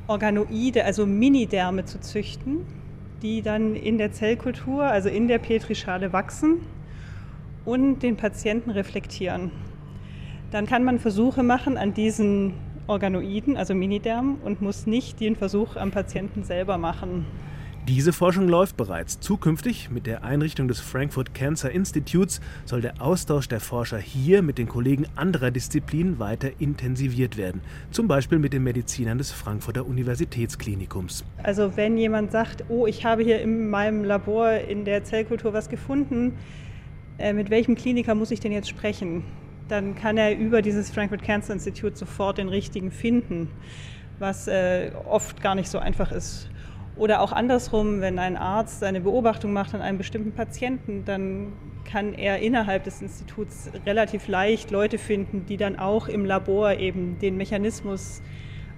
Organoide, 0.06 0.86
also 0.86 1.08
Minidärme 1.08 1.86
zu 1.86 2.00
züchten, 2.00 2.68
die 3.24 3.42
dann 3.42 3.76
in 3.76 3.98
der 3.98 4.12
Zellkultur, 4.12 4.84
also 4.84 5.10
in 5.10 5.28
der 5.28 5.40
Petrischale 5.40 6.14
wachsen 6.14 6.60
und 7.66 8.04
den 8.04 8.16
Patienten 8.16 8.70
reflektieren. 8.70 9.50
Dann 10.52 10.68
kann 10.68 10.84
man 10.84 11.00
Versuche 11.00 11.42
machen 11.42 11.78
an 11.78 11.96
diesen 11.96 12.54
Organoiden, 12.88 13.58
also 13.58 13.74
Miniderm, 13.74 14.38
und 14.44 14.62
muss 14.62 14.86
nicht 14.86 15.20
den 15.20 15.36
Versuch 15.36 15.76
am 15.76 15.92
Patienten 15.92 16.44
selber 16.44 16.78
machen. 16.78 17.26
Diese 17.88 18.14
Forschung 18.14 18.48
läuft 18.48 18.78
bereits. 18.78 19.20
Zukünftig 19.20 19.90
mit 19.92 20.08
der 20.08 20.24
Einrichtung 20.24 20.70
des 20.70 20.80
Frankfurt 20.80 21.34
Cancer 21.34 21.70
Institutes 21.70 22.40
soll 22.64 22.80
der 22.80 23.02
Austausch 23.02 23.50
der 23.50 23.60
Forscher 23.60 23.98
hier 23.98 24.42
mit 24.42 24.58
den 24.58 24.70
Kollegen 24.70 25.06
anderer 25.18 25.52
Disziplinen 25.52 26.18
weiter 26.18 26.50
intensiviert 26.60 27.36
werden. 27.36 27.60
Zum 27.92 28.08
Beispiel 28.08 28.40
mit 28.40 28.54
den 28.54 28.64
Medizinern 28.64 29.18
des 29.18 29.34
Frankfurter 29.34 29.86
Universitätsklinikums. 29.86 31.26
Also 31.44 31.76
wenn 31.76 31.98
jemand 31.98 32.32
sagt, 32.32 32.64
oh, 32.70 32.88
ich 32.88 33.04
habe 33.04 33.22
hier 33.22 33.42
in 33.42 33.70
meinem 33.70 34.06
Labor 34.06 34.52
in 34.52 34.86
der 34.86 35.04
Zellkultur 35.04 35.52
was 35.52 35.68
gefunden, 35.68 36.38
äh, 37.18 37.34
mit 37.34 37.50
welchem 37.50 37.76
Kliniker 37.76 38.16
muss 38.16 38.32
ich 38.32 38.40
denn 38.40 38.54
jetzt 38.54 38.70
sprechen? 38.70 39.26
Dann 39.74 39.96
kann 39.96 40.18
er 40.18 40.38
über 40.38 40.62
dieses 40.62 40.92
Frankfurt 40.92 41.24
Cancer 41.24 41.52
Institute 41.52 41.98
sofort 41.98 42.38
den 42.38 42.48
richtigen 42.48 42.92
finden, 42.92 43.50
was 44.20 44.48
äh, 44.48 44.92
oft 45.10 45.42
gar 45.42 45.56
nicht 45.56 45.68
so 45.68 45.80
einfach 45.80 46.12
ist. 46.12 46.48
Oder 46.96 47.22
auch 47.22 47.32
andersrum, 47.32 48.00
wenn 48.00 48.20
ein 48.20 48.38
Arzt 48.38 48.84
eine 48.84 49.02
Beobachtung 49.02 49.52
macht 49.52 49.74
an 49.74 49.82
einem 49.82 49.98
bestimmten 49.98 50.32
Patienten, 50.32 51.06
dann 51.06 51.54
kann 51.86 52.14
er 52.14 52.38
innerhalb 52.38 52.84
des 52.84 53.02
Instituts 53.02 53.72
relativ 53.84 54.28
leicht 54.28 54.70
Leute 54.70 55.00
finden, 55.00 55.48
die 55.48 55.58
dann 55.58 55.80
auch 55.80 56.08
im 56.08 56.24
Labor 56.24 56.74
eben 56.76 57.18
den 57.18 57.36
Mechanismus 57.36 58.22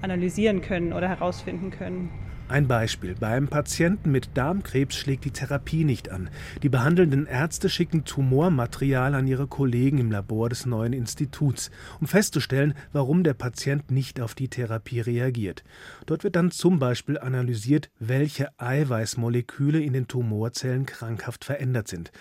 analysieren 0.01 0.61
können 0.61 0.93
oder 0.93 1.09
herausfinden 1.09 1.71
können. 1.71 2.09
Ein 2.47 2.67
Beispiel. 2.67 3.15
Beim 3.19 3.47
Patienten 3.47 4.11
mit 4.11 4.29
Darmkrebs 4.35 4.95
schlägt 4.95 5.25
die 5.25 5.31
Therapie 5.31 5.83
nicht 5.83 6.11
an. 6.11 6.29
Die 6.61 6.69
behandelnden 6.69 7.25
Ärzte 7.25 7.69
schicken 7.69 8.05
Tumormaterial 8.05 9.15
an 9.15 9.25
ihre 9.25 9.47
Kollegen 9.47 9.97
im 9.97 10.11
Labor 10.11 10.49
des 10.49 10.67
neuen 10.67 10.93
Instituts, 10.93 11.71
um 11.99 12.05
festzustellen, 12.05 12.75
warum 12.93 13.23
der 13.23 13.33
Patient 13.33 13.89
nicht 13.89 14.21
auf 14.21 14.35
die 14.35 14.47
Therapie 14.47 14.99
reagiert. 14.99 15.63
Dort 16.05 16.23
wird 16.23 16.35
dann 16.35 16.51
zum 16.51 16.77
Beispiel 16.77 17.17
analysiert, 17.17 17.89
welche 17.97 18.49
Eiweißmoleküle 18.59 19.81
in 19.81 19.93
den 19.93 20.07
Tumorzellen 20.07 20.85
krankhaft 20.85 21.45
verändert 21.45 21.87
sind. 21.87 22.11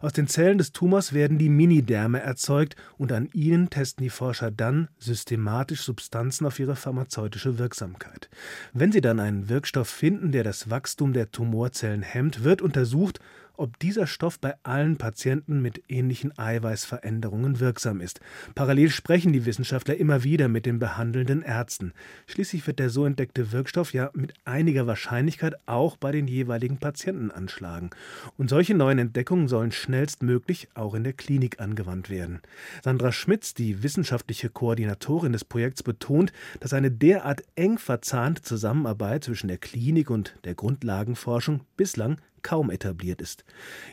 Aus 0.00 0.14
den 0.14 0.28
Zellen 0.28 0.56
des 0.56 0.72
Tumors 0.72 1.12
werden 1.12 1.36
die 1.36 1.50
Minidärme 1.50 2.20
erzeugt 2.20 2.74
und 2.96 3.12
an 3.12 3.28
ihnen 3.34 3.68
testen 3.68 4.02
die 4.02 4.10
Forscher 4.10 4.50
dann 4.50 4.88
systematisch 4.98 5.82
Substanzen 5.82 6.46
auf 6.46 6.58
ihre 6.58 6.74
pharmazeutische 6.74 7.58
Wirksamkeit. 7.58 8.30
Wenn 8.72 8.90
sie 8.90 9.02
dann 9.02 9.20
einen 9.20 9.50
Wirkstoff 9.50 9.73
Wirkstoff 9.74 9.88
finden, 9.88 10.30
der 10.30 10.44
das 10.44 10.70
Wachstum 10.70 11.12
der 11.12 11.32
Tumorzellen 11.32 12.02
hemmt, 12.02 12.44
wird 12.44 12.62
untersucht, 12.62 13.18
ob 13.56 13.78
dieser 13.78 14.06
Stoff 14.06 14.38
bei 14.38 14.54
allen 14.62 14.96
Patienten 14.96 15.62
mit 15.62 15.82
ähnlichen 15.88 16.36
Eiweißveränderungen 16.38 17.60
wirksam 17.60 18.00
ist. 18.00 18.20
Parallel 18.54 18.90
sprechen 18.90 19.32
die 19.32 19.46
Wissenschaftler 19.46 19.96
immer 19.96 20.24
wieder 20.24 20.48
mit 20.48 20.66
den 20.66 20.78
behandelnden 20.78 21.42
Ärzten. 21.42 21.92
Schließlich 22.26 22.66
wird 22.66 22.78
der 22.78 22.90
so 22.90 23.06
entdeckte 23.06 23.52
Wirkstoff 23.52 23.92
ja 23.92 24.10
mit 24.14 24.34
einiger 24.44 24.86
Wahrscheinlichkeit 24.86 25.54
auch 25.66 25.96
bei 25.96 26.12
den 26.12 26.26
jeweiligen 26.26 26.78
Patienten 26.78 27.30
anschlagen. 27.30 27.90
Und 28.36 28.50
solche 28.50 28.74
neuen 28.74 28.98
Entdeckungen 28.98 29.48
sollen 29.48 29.72
schnellstmöglich 29.72 30.68
auch 30.74 30.94
in 30.94 31.04
der 31.04 31.12
Klinik 31.12 31.60
angewandt 31.60 32.10
werden. 32.10 32.40
Sandra 32.82 33.12
Schmitz, 33.12 33.54
die 33.54 33.82
wissenschaftliche 33.82 34.50
Koordinatorin 34.50 35.32
des 35.32 35.44
Projekts, 35.44 35.82
betont, 35.82 36.32
dass 36.60 36.72
eine 36.72 36.90
derart 36.90 37.42
eng 37.54 37.78
verzahnte 37.78 38.42
Zusammenarbeit 38.42 39.24
zwischen 39.24 39.48
der 39.48 39.58
Klinik 39.58 40.10
und 40.10 40.34
der 40.44 40.54
Grundlagenforschung 40.54 41.60
bislang 41.76 42.18
kaum 42.44 42.70
etabliert 42.70 43.20
ist. 43.20 43.44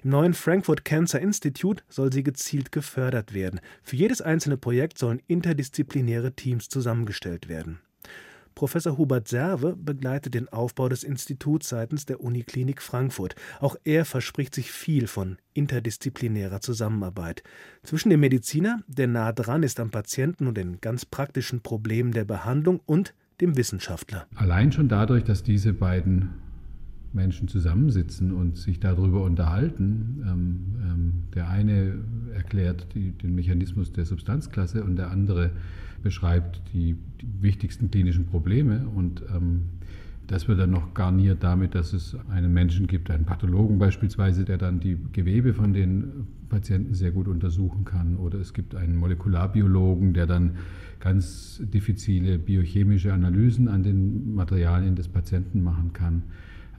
Im 0.03 0.11
neuen 0.11 0.35
Frankfurt 0.35 0.85
Cancer 0.85 1.19
Institute 1.19 1.83
soll 1.89 2.13
sie 2.13 2.21
gezielt 2.21 2.71
gefördert 2.71 3.33
werden. 3.33 3.59
Für 3.81 3.95
jedes 3.95 4.21
einzelne 4.21 4.57
Projekt 4.57 4.99
sollen 4.99 5.23
interdisziplinäre 5.25 6.33
Teams 6.33 6.69
zusammengestellt 6.69 7.49
werden. 7.49 7.79
Professor 8.55 8.97
Hubert 8.97 9.27
Serve 9.27 9.75
begleitet 9.75 10.33
den 10.33 10.49
Aufbau 10.49 10.89
des 10.89 11.03
Instituts 11.03 11.69
seitens 11.69 12.05
der 12.05 12.21
Uniklinik 12.21 12.81
Frankfurt. 12.81 13.35
Auch 13.59 13.75
er 13.83 14.05
verspricht 14.05 14.53
sich 14.53 14.71
viel 14.71 15.07
von 15.07 15.37
interdisziplinärer 15.53 16.59
Zusammenarbeit. 16.61 17.43
Zwischen 17.83 18.09
dem 18.09 18.19
Mediziner, 18.19 18.81
der 18.87 19.07
nah 19.07 19.31
dran 19.31 19.63
ist 19.63 19.79
am 19.79 19.89
Patienten 19.89 20.47
und 20.47 20.57
den 20.57 20.81
ganz 20.81 21.05
praktischen 21.05 21.61
Problemen 21.61 22.11
der 22.11 22.25
Behandlung, 22.25 22.81
und 22.85 23.13
dem 23.39 23.57
Wissenschaftler. 23.57 24.27
Allein 24.35 24.71
schon 24.71 24.87
dadurch, 24.87 25.23
dass 25.23 25.43
diese 25.43 25.73
beiden 25.73 26.33
Menschen 27.13 27.47
zusammensitzen 27.47 28.31
und 28.31 28.57
sich 28.57 28.79
darüber 28.79 29.23
unterhalten. 29.23 30.23
Ähm, 30.25 30.59
ähm, 30.83 31.13
der 31.33 31.49
eine 31.49 31.95
erklärt 32.33 32.87
die, 32.95 33.11
den 33.11 33.35
Mechanismus 33.35 33.91
der 33.91 34.05
Substanzklasse 34.05 34.83
und 34.83 34.95
der 34.95 35.11
andere 35.11 35.51
beschreibt 36.01 36.61
die, 36.73 36.95
die 37.21 37.27
wichtigsten 37.41 37.91
klinischen 37.91 38.25
Probleme. 38.25 38.87
Und 38.87 39.23
ähm, 39.33 39.63
das 40.27 40.47
wird 40.47 40.59
dann 40.59 40.71
noch 40.71 40.93
garniert 40.93 41.43
damit, 41.43 41.75
dass 41.75 41.91
es 41.91 42.15
einen 42.29 42.53
Menschen 42.53 42.87
gibt, 42.87 43.11
einen 43.11 43.25
Pathologen 43.25 43.79
beispielsweise, 43.79 44.45
der 44.45 44.57
dann 44.57 44.79
die 44.79 44.97
Gewebe 45.11 45.53
von 45.53 45.73
den 45.73 46.27
Patienten 46.47 46.93
sehr 46.93 47.11
gut 47.11 47.27
untersuchen 47.27 47.83
kann. 47.83 48.15
Oder 48.15 48.39
es 48.39 48.53
gibt 48.53 48.73
einen 48.75 48.95
Molekularbiologen, 48.95 50.13
der 50.13 50.27
dann 50.27 50.51
ganz 51.01 51.61
diffizile 51.73 52.39
biochemische 52.39 53.11
Analysen 53.11 53.67
an 53.67 53.83
den 53.83 54.33
Materialien 54.33 54.95
des 54.95 55.09
Patienten 55.09 55.63
machen 55.63 55.91
kann. 55.91 56.23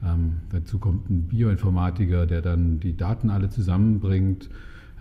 Ähm, 0.05 0.33
dazu 0.49 0.79
kommt 0.79 1.09
ein 1.09 1.23
Bioinformatiker, 1.23 2.25
der 2.25 2.41
dann 2.41 2.79
die 2.79 2.95
Daten 2.97 3.29
alle 3.29 3.49
zusammenbringt. 3.49 4.49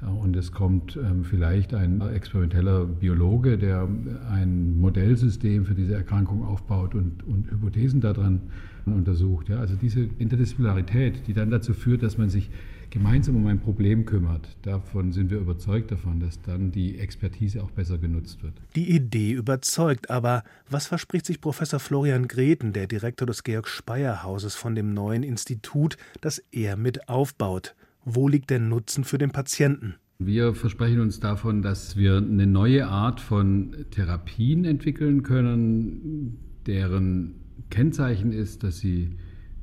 Äh, 0.03 0.07
und 0.07 0.37
es 0.37 0.53
kommt 0.53 0.97
ähm, 0.97 1.25
vielleicht 1.25 1.75
ein 1.75 2.01
experimenteller 2.01 2.85
Biologe, 2.85 3.59
der 3.59 3.89
ein 4.31 4.79
Modellsystem 4.79 5.65
für 5.65 5.75
diese 5.75 5.95
Erkrankung 5.95 6.45
aufbaut 6.45 6.95
und, 6.95 7.25
und 7.25 7.51
Hypothesen 7.51 8.01
daran 8.01 8.41
untersucht. 8.87 9.49
Ja, 9.49 9.59
also 9.59 9.75
diese 9.77 10.09
Interdisziplinarität, 10.19 11.27
die 11.27 11.33
dann 11.33 11.51
dazu 11.51 11.73
führt, 11.73 12.03
dass 12.03 12.19
man 12.19 12.29
sich 12.29 12.51
gemeinsam 12.93 13.37
um 13.37 13.47
ein 13.47 13.59
Problem 13.59 14.05
kümmert, 14.05 14.47
davon 14.63 15.13
sind 15.13 15.31
wir 15.31 15.39
überzeugt 15.39 15.91
davon, 15.91 16.21
dass 16.21 16.43
dann 16.43 16.71
die 16.73 16.99
Expertise 16.99 17.63
auch 17.63 17.71
besser 17.71 17.97
genutzt 17.97 18.43
wird. 18.43 18.53
Die 18.77 18.95
Idee 18.95 19.33
überzeugt, 19.33 20.11
aber 20.11 20.45
was 20.69 20.89
verspricht 20.89 21.25
sich 21.25 21.41
Professor 21.41 21.81
Florian 21.81 22.29
Greten, 22.29 22.75
der 22.75 22.87
Direktor 22.87 23.27
des 23.27 23.45
Georg 23.45 23.67
Speyer 23.67 24.23
Hauses, 24.23 24.55
von 24.57 24.75
dem 24.75 24.93
neuen 24.93 25.23
Institut, 25.23 25.97
das 26.21 26.39
er 26.53 26.77
mit 26.77 27.09
aufbaut? 27.09 27.75
Wo 28.05 28.29
liegt 28.29 28.51
der 28.51 28.61
Nutzen 28.61 29.05
für 29.05 29.17
den 29.17 29.31
Patienten? 29.31 29.95
Wir 30.19 30.55
versprechen 30.55 31.01
uns 31.01 31.19
davon, 31.19 31.63
dass 31.63 31.97
wir 31.97 32.19
eine 32.19 32.47
neue 32.47 32.87
Art 32.87 33.21
von 33.21 33.75
Therapien 33.91 34.67
entwickeln 34.67 35.23
können, 35.23 36.37
deren 36.67 37.37
Kennzeichen 37.71 38.33
ist, 38.33 38.63
dass 38.63 38.81
sie 38.81 39.17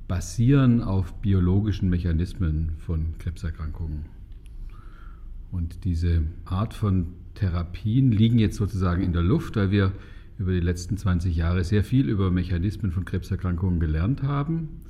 basieren 0.09 0.81
auf 0.81 1.13
biologischen 1.21 1.87
Mechanismen 1.87 2.71
von 2.79 3.13
Krebserkrankungen. 3.19 4.05
Und 5.51 5.85
diese 5.85 6.23
Art 6.45 6.73
von 6.73 7.13
Therapien 7.35 8.11
liegen 8.11 8.39
jetzt 8.39 8.57
sozusagen 8.57 9.03
in 9.03 9.13
der 9.13 9.21
Luft, 9.21 9.55
weil 9.55 9.69
wir 9.69 9.93
über 10.39 10.51
die 10.51 10.61
letzten 10.61 10.97
20 10.97 11.35
Jahre 11.35 11.63
sehr 11.63 11.83
viel 11.83 12.09
über 12.09 12.31
Mechanismen 12.31 12.91
von 12.91 13.05
Krebserkrankungen 13.05 13.79
gelernt 13.79 14.23
haben 14.23 14.81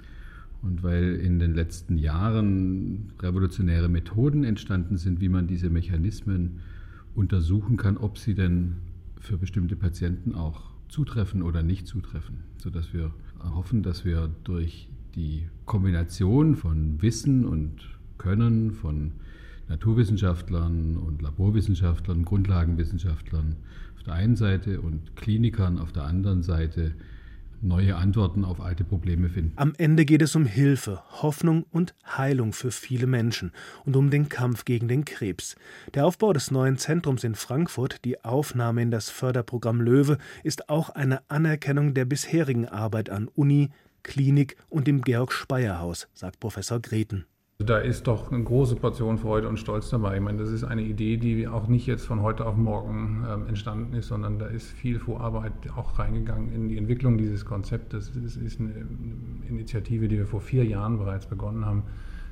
und 0.62 0.84
weil 0.84 1.16
in 1.16 1.38
den 1.38 1.54
letzten 1.54 1.98
Jahren 1.98 3.12
revolutionäre 3.20 3.90
Methoden 3.90 4.46
entstanden 4.46 4.98
sind, 4.98 5.20
wie 5.20 5.30
man 5.30 5.48
diese 5.48 5.70
Mechanismen 5.70 6.60
untersuchen 7.14 7.76
kann, 7.76 7.98
ob 7.98 8.18
sie 8.18 8.36
denn 8.36 8.78
für 9.20 9.38
bestimmte 9.38 9.76
Patienten 9.76 10.34
auch 10.34 10.70
zutreffen 10.88 11.42
oder 11.42 11.62
nicht 11.62 11.88
zutreffen, 11.88 12.38
sodass 12.58 12.94
wir 12.94 13.12
hoffen, 13.44 13.84
dass 13.84 14.06
wir 14.06 14.30
durch 14.46 14.88
die 15.16 15.48
Kombination 15.66 16.56
von 16.56 17.02
Wissen 17.02 17.46
und 17.46 17.76
Können 18.18 18.72
von 18.72 19.12
Naturwissenschaftlern 19.70 20.98
und 20.98 21.22
Laborwissenschaftlern, 21.22 22.26
Grundlagenwissenschaftlern 22.26 23.56
auf 23.96 24.04
der 24.04 24.14
einen 24.14 24.36
Seite 24.36 24.82
und 24.82 25.16
Klinikern 25.16 25.78
auf 25.78 25.92
der 25.92 26.04
anderen 26.04 26.44
Seite 26.44 26.94
neue 27.62 27.96
Antworten 27.96 28.46
auf 28.46 28.62
alte 28.62 28.84
Probleme 28.84 29.30
finden. 29.30 29.54
Am 29.58 29.74
Ende 29.78 30.06
geht 30.06 30.22
es 30.22 30.36
um 30.36 30.46
Hilfe, 30.46 31.02
Hoffnung 31.22 31.66
und 31.72 31.94
Heilung 32.06 32.54
für 32.54 32.72
viele 32.72 33.08
Menschen 33.08 33.52
und 33.86 33.96
um 33.96 34.10
den 34.10 34.30
Kampf 34.30 34.66
gegen 34.66 34.88
den 34.88 35.06
Krebs. 35.06 35.56
Der 35.94 36.06
Aufbau 36.06 36.34
des 36.34 36.52
neuen 36.52 36.78
Zentrums 36.78 37.24
in 37.24 37.36
Frankfurt, 37.36 38.06
die 38.06 38.24
Aufnahme 38.24 38.82
in 38.82 38.92
das 38.92 39.10
Förderprogramm 39.10 39.82
Löwe, 39.82 40.18
ist 40.44 40.70
auch 40.70 40.90
eine 40.90 41.30
Anerkennung 41.30 41.94
der 41.94 42.06
bisherigen 42.06 42.68
Arbeit 42.68 43.10
an 43.10 43.28
Uni, 43.36 43.70
Klinik 44.04 44.58
und 44.70 44.88
dem 44.88 45.02
Georg-Speyer-Haus, 45.02 46.08
sagt 46.14 46.40
Professor 46.40 46.80
Greten. 46.80 47.26
Da 47.62 47.78
ist 47.78 48.08
doch 48.08 48.32
eine 48.32 48.42
große 48.42 48.78
Portion 48.78 49.18
Freude 49.18 49.50
und 49.50 49.58
Stolz 49.58 49.90
dabei. 49.90 50.16
Ich 50.16 50.22
meine, 50.22 50.38
das 50.38 50.50
ist 50.50 50.64
eine 50.64 50.82
Idee, 50.82 51.18
die 51.18 51.46
auch 51.46 51.68
nicht 51.68 51.88
jetzt 51.88 52.06
von 52.06 52.22
heute 52.22 52.46
auf 52.46 52.56
morgen 52.56 53.26
ähm, 53.30 53.48
entstanden 53.48 53.94
ist, 53.96 54.08
sondern 54.08 54.40
da 54.40 54.46
ist 54.46 54.72
viel 54.72 54.98
Vorarbeit 54.98 55.52
auch 55.76 56.00
reingegangen 56.00 56.54
in 56.54 56.70
die 56.70 56.78
Entwicklung 56.78 57.18
dieses 57.18 57.44
Konzeptes. 57.44 58.14
Das 58.16 58.38
ist 58.38 58.62
eine 58.62 58.88
Initiative, 59.50 60.08
die 60.08 60.20
wir 60.20 60.26
vor 60.26 60.40
vier 60.40 60.64
Jahren 60.64 60.98
bereits 60.98 61.26
begonnen 61.26 61.66
haben, 61.66 61.84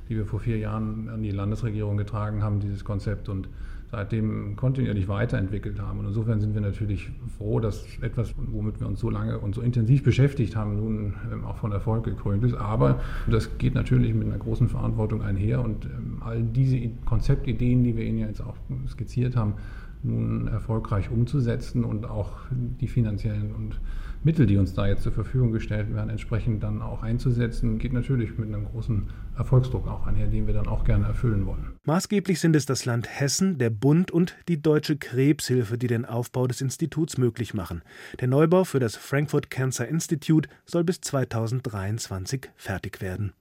die 0.08 0.16
wir 0.16 0.24
vor 0.24 0.40
vier 0.40 0.56
Jahren 0.56 1.10
an 1.10 1.22
die 1.22 1.30
Landesregierung 1.30 1.98
getragen 1.98 2.42
haben, 2.42 2.60
dieses 2.60 2.82
Konzept. 2.82 3.28
Und 3.28 3.50
seitdem 3.90 4.56
kontinuierlich 4.56 5.08
weiterentwickelt 5.08 5.80
haben. 5.80 6.00
Und 6.00 6.06
insofern 6.06 6.40
sind 6.40 6.54
wir 6.54 6.60
natürlich 6.60 7.10
froh, 7.38 7.58
dass 7.58 7.84
etwas, 8.02 8.34
womit 8.36 8.80
wir 8.80 8.86
uns 8.86 9.00
so 9.00 9.08
lange 9.08 9.38
und 9.38 9.54
so 9.54 9.62
intensiv 9.62 10.02
beschäftigt 10.02 10.56
haben, 10.56 10.76
nun 10.76 11.14
ähm, 11.32 11.44
auch 11.44 11.56
von 11.56 11.72
Erfolg 11.72 12.04
gekrönt 12.04 12.44
ist. 12.44 12.54
Aber 12.54 13.00
das 13.26 13.56
geht 13.58 13.74
natürlich 13.74 14.14
mit 14.14 14.28
einer 14.28 14.38
großen 14.38 14.68
Verantwortung 14.68 15.22
einher 15.22 15.62
und 15.62 15.86
ähm, 15.86 16.18
all 16.20 16.42
diese 16.42 16.78
Konzeptideen, 17.06 17.82
die 17.82 17.96
wir 17.96 18.04
Ihnen 18.04 18.18
jetzt 18.18 18.42
auch 18.42 18.56
skizziert 18.88 19.36
haben, 19.36 19.54
nun 20.02 20.46
erfolgreich 20.48 21.10
umzusetzen 21.10 21.84
und 21.84 22.08
auch 22.08 22.32
die 22.50 22.86
finanziellen 22.86 23.52
und 23.54 23.80
Mittel, 24.24 24.46
die 24.46 24.56
uns 24.56 24.74
da 24.74 24.86
jetzt 24.86 25.02
zur 25.02 25.12
Verfügung 25.12 25.52
gestellt 25.52 25.94
werden, 25.94 26.10
entsprechend 26.10 26.62
dann 26.62 26.82
auch 26.82 27.02
einzusetzen, 27.02 27.78
geht 27.78 27.92
natürlich 27.92 28.36
mit 28.36 28.48
einem 28.48 28.64
großen 28.64 29.08
Erfolgsdruck 29.36 29.86
auch 29.86 30.06
einher, 30.06 30.26
den 30.26 30.46
wir 30.46 30.54
dann 30.54 30.66
auch 30.66 30.84
gerne 30.84 31.06
erfüllen 31.06 31.46
wollen. 31.46 31.74
Maßgeblich 31.84 32.40
sind 32.40 32.56
es 32.56 32.66
das 32.66 32.84
Land 32.84 33.08
Hessen, 33.08 33.58
der 33.58 33.70
Bund 33.70 34.10
und 34.10 34.36
die 34.48 34.60
Deutsche 34.60 34.96
Krebshilfe, 34.96 35.78
die 35.78 35.86
den 35.86 36.04
Aufbau 36.04 36.46
des 36.46 36.60
Instituts 36.60 37.16
möglich 37.16 37.54
machen. 37.54 37.82
Der 38.20 38.28
Neubau 38.28 38.64
für 38.64 38.80
das 38.80 38.96
Frankfurt 38.96 39.50
Cancer 39.50 39.86
Institute 39.86 40.48
soll 40.66 40.84
bis 40.84 41.00
2023 41.00 42.50
fertig 42.56 43.00
werden. 43.00 43.32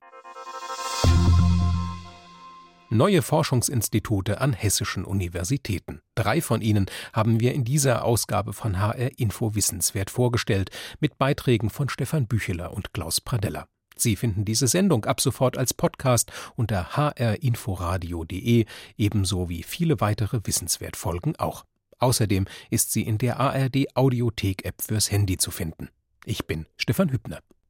Neue 2.89 3.21
Forschungsinstitute 3.21 4.39
an 4.39 4.54
hessischen 4.54 5.04
Universitäten. 5.04 6.00
Drei 6.15 6.41
von 6.41 6.62
ihnen 6.62 6.86
haben 7.12 7.41
wir 7.41 7.54
in 7.54 7.65
dieser 7.65 8.06
Ausgabe 8.06 8.54
von 8.54 8.80
HR 8.80 9.19
Info 9.19 9.56
Wissenswert 9.56 10.10
vorgestellt, 10.10 10.69
mit 11.02 11.17
Beiträgen 11.17 11.69
von 11.69 11.89
Stefan 11.89 12.28
Bücheler 12.28 12.71
und 12.71 12.93
Klaus 12.93 13.19
Pradella. 13.19 13.67
Sie 13.97 14.15
finden 14.15 14.45
diese 14.45 14.67
Sendung 14.67 15.04
ab 15.04 15.19
sofort 15.19 15.58
als 15.58 15.73
Podcast 15.73 16.32
unter 16.56 16.95
hrinforadio.de, 16.95 18.65
ebenso 18.95 19.50
wie 19.50 19.63
viele 19.63 20.00
weitere 20.00 20.39
Wissenswertfolgen 20.45 21.36
auch. 21.36 21.65
Außerdem 22.00 22.45
ist 22.69 22.93
sie 22.93 23.02
in 23.02 23.17
der 23.17 23.38
ARD 23.38 23.95
Audiothek 23.95 24.63
App 24.63 24.82
fürs 24.82 25.12
Handy 25.12 25.36
zu 25.36 25.52
finden. 25.52 25.89
Ich 26.23 26.47
bin 26.47 26.67
Stefan 26.78 27.12
Hübner. 27.12 27.41